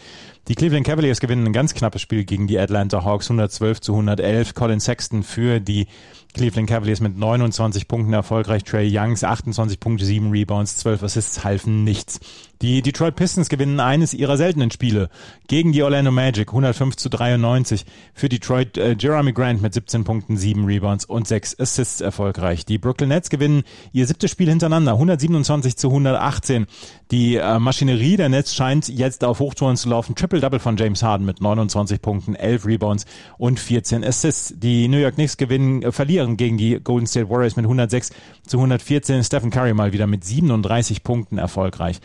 Die 0.47 0.55
Cleveland 0.55 0.85
Cavaliers 0.85 1.19
gewinnen 1.19 1.47
ein 1.47 1.53
ganz 1.53 1.73
knappes 1.73 2.01
Spiel 2.05 2.23
gegen 2.23 2.45
die 2.45 2.59
Atlanta 2.59 3.03
Hawks 3.03 3.25
112 3.31 3.81
zu 3.81 3.93
111. 3.93 4.53
Colin 4.53 4.79
Sexton 4.79 5.23
für 5.23 5.59
die 5.59 5.87
Cleveland 6.35 6.69
Cavaliers 6.69 6.99
mit 6.99 7.17
29 7.17 7.87
Punkten 7.87 8.13
erfolgreich. 8.13 8.63
Trey 8.63 8.89
Youngs 8.91 9.23
28 9.23 9.79
Punkte, 9.79 10.05
7 10.05 10.31
Rebounds, 10.31 10.77
12 10.77 11.03
Assists 11.03 11.43
halfen 11.43 11.83
nichts. 11.83 12.19
Die 12.61 12.81
Detroit 12.81 13.15
Pistons 13.15 13.49
gewinnen 13.49 13.79
eines 13.79 14.13
ihrer 14.13 14.37
seltenen 14.37 14.71
Spiele 14.71 15.09
gegen 15.47 15.73
die 15.73 15.83
Orlando 15.83 16.11
Magic 16.11 16.49
105 16.49 16.95
zu 16.95 17.09
93. 17.09 17.85
Für 18.13 18.29
Detroit 18.29 18.77
äh, 18.77 18.95
Jeremy 18.97 19.33
Grant 19.33 19.61
mit 19.61 19.73
17 19.73 20.03
Punkten, 20.03 20.37
7 20.37 20.65
Rebounds 20.65 21.05
und 21.05 21.27
6 21.27 21.59
Assists 21.59 22.01
erfolgreich. 22.01 22.65
Die 22.65 22.77
Brooklyn 22.77 23.09
Nets 23.09 23.29
gewinnen 23.29 23.63
ihr 23.91 24.07
siebtes 24.07 24.31
Spiel 24.31 24.49
hintereinander 24.49 24.93
127 24.93 25.75
zu 25.75 25.89
118. 25.89 26.65
Die 27.11 27.35
äh, 27.35 27.59
Maschinerie 27.59 28.17
der 28.17 28.29
Nets 28.29 28.55
scheint 28.55 28.87
jetzt 28.87 29.23
auf 29.23 29.39
Hochtouren 29.39 29.77
zu 29.77 29.89
laufen. 29.89 30.15
Triple-Double 30.15 30.59
von 30.59 30.77
James 30.77 31.03
Harden 31.03 31.25
mit 31.25 31.41
29 31.41 32.01
Punkten, 32.01 32.35
11 32.35 32.65
Rebounds 32.65 33.05
und 33.37 33.59
14 33.59 34.03
Assists. 34.03 34.53
Die 34.57 34.87
New 34.87 34.97
York 34.97 35.15
Knicks 35.15 35.37
gewinnen, 35.37 35.83
äh, 35.83 35.91
verlieren 35.91 36.24
gegen 36.37 36.57
die 36.57 36.79
Golden 36.83 37.07
State 37.07 37.29
Warriors 37.29 37.55
mit 37.55 37.65
106 37.65 38.11
zu 38.45 38.57
114. 38.57 39.23
Stephen 39.23 39.51
Curry 39.51 39.73
mal 39.73 39.93
wieder 39.93 40.07
mit 40.07 40.23
37 40.23 41.03
Punkten 41.03 41.37
erfolgreich. 41.37 42.01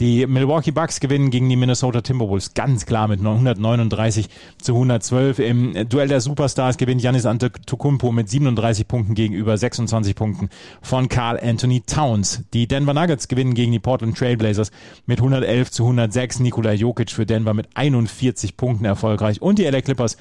Die 0.00 0.26
Milwaukee 0.26 0.72
Bucks 0.72 0.98
gewinnen 0.98 1.30
gegen 1.30 1.48
die 1.48 1.54
Minnesota 1.54 2.00
Timberwolves 2.00 2.54
ganz 2.54 2.84
klar 2.84 3.06
mit 3.06 3.20
139 3.20 4.28
zu 4.60 4.72
112. 4.72 5.38
Im 5.38 5.88
Duell 5.88 6.08
der 6.08 6.20
Superstars 6.20 6.78
gewinnt 6.78 7.00
Giannis 7.00 7.26
Antetokounmpo 7.26 8.10
mit 8.10 8.28
37 8.28 8.88
Punkten 8.88 9.14
gegenüber 9.14 9.56
26 9.56 10.16
Punkten 10.16 10.48
von 10.82 11.08
Carl 11.08 11.38
Anthony 11.40 11.80
Towns. 11.80 12.42
Die 12.54 12.66
Denver 12.66 12.92
Nuggets 12.92 13.28
gewinnen 13.28 13.54
gegen 13.54 13.70
die 13.70 13.78
Portland 13.78 14.18
Trailblazers 14.18 14.72
mit 15.06 15.18
111 15.18 15.70
zu 15.70 15.84
106. 15.84 16.40
Nikola 16.40 16.72
Jokic 16.72 17.12
für 17.12 17.24
Denver 17.24 17.54
mit 17.54 17.68
41 17.74 18.56
Punkten 18.56 18.86
erfolgreich 18.86 19.42
und 19.42 19.60
die 19.60 19.64
LA 19.64 19.80
Clippers 19.80 20.16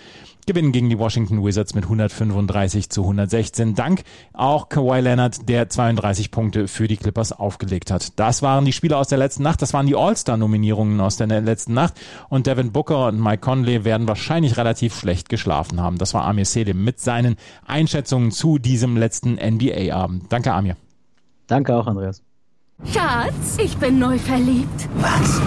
gewinnen 0.46 0.72
gegen 0.72 0.90
die 0.90 1.00
Washington 1.00 1.44
Wizards 1.44 1.74
mit 1.74 1.86
135 1.86 2.90
zu 2.90 3.02
116. 3.02 3.76
Dank 3.76 4.04
auch 4.34 4.70
Kawhi 4.70 5.00
Leonard, 5.00 5.48
der 5.50 5.70
32 5.70 6.32
Punkte 6.32 6.68
für 6.68 6.88
die 6.88 6.98
Clippers 6.98 7.32
aufgelegt 7.32 7.92
hat. 7.92 8.20
Das 8.20 8.42
waren 8.42 8.66
die 8.66 8.74
Spiele 8.74 8.98
aus 8.98 9.08
der 9.08 9.18
letzten 9.18 9.44
Nacht. 9.44 9.62
Das 9.62 9.74
waren 9.74 9.88
die 9.88 9.96
All-Star-Nominierungen 9.96 11.00
aus 11.00 11.18
der 11.18 11.28
letzten 11.28 11.74
Nacht. 11.74 11.94
Und 12.30 12.48
Devin 12.48 12.72
Booker 12.72 13.08
und 13.08 13.22
Mike 13.22 13.42
Conley 13.42 13.86
werden 13.86 14.08
wahrscheinlich 14.08 14.58
relativ 14.58 14.96
schlecht 14.96 15.30
geschlafen 15.30 15.82
haben. 15.82 15.98
Das 15.98 16.14
war 16.14 16.26
Amir 16.26 16.46
Selim 16.46 16.84
mit 16.84 17.00
seinen 17.00 17.38
Einschätzungen 17.66 18.32
zu 18.32 18.58
diesem 18.58 18.98
letzten 18.98 19.36
NBA-Abend. 19.36 20.32
Danke, 20.32 20.54
Amir. 20.54 20.76
Danke 21.48 21.76
auch, 21.76 21.88
Andreas. 21.88 22.22
Schatz, 22.92 23.58
ich 23.58 23.78
bin 23.78 24.00
neu 24.00 24.18
verliebt. 24.18 24.90
Was? 24.96 25.42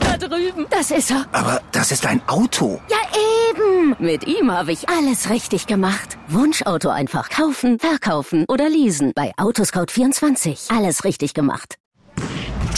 Da 0.00 0.16
drüben. 0.16 0.66
Das 0.70 0.90
ist 0.90 1.10
er. 1.10 1.26
Aber 1.32 1.60
das 1.72 1.90
ist 1.90 2.06
ein 2.06 2.20
Auto. 2.28 2.80
Ja, 2.88 2.96
eben. 3.12 3.65
Mit 3.98 4.26
ihm 4.26 4.50
habe 4.50 4.72
ich 4.72 4.88
alles 4.88 5.30
richtig 5.30 5.66
gemacht. 5.66 6.18
Wunschauto 6.28 6.88
einfach 6.88 7.28
kaufen, 7.28 7.78
verkaufen 7.78 8.44
oder 8.48 8.68
leasen. 8.68 9.12
Bei 9.14 9.32
Autoscout24. 9.36 10.76
Alles 10.76 11.04
richtig 11.04 11.34
gemacht. 11.34 11.76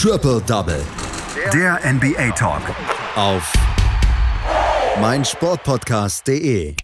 Triple 0.01 0.43
Double. 0.47 0.85
Der 1.53 1.81
NBA 1.85 2.31
Talk. 2.33 2.63
Auf 3.17 3.53
meinsportpodcast.de. 5.01 6.75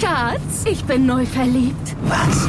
Schatz, 0.00 0.64
ich 0.64 0.84
bin 0.84 1.06
neu 1.06 1.26
verliebt. 1.26 1.96
Was? 2.04 2.48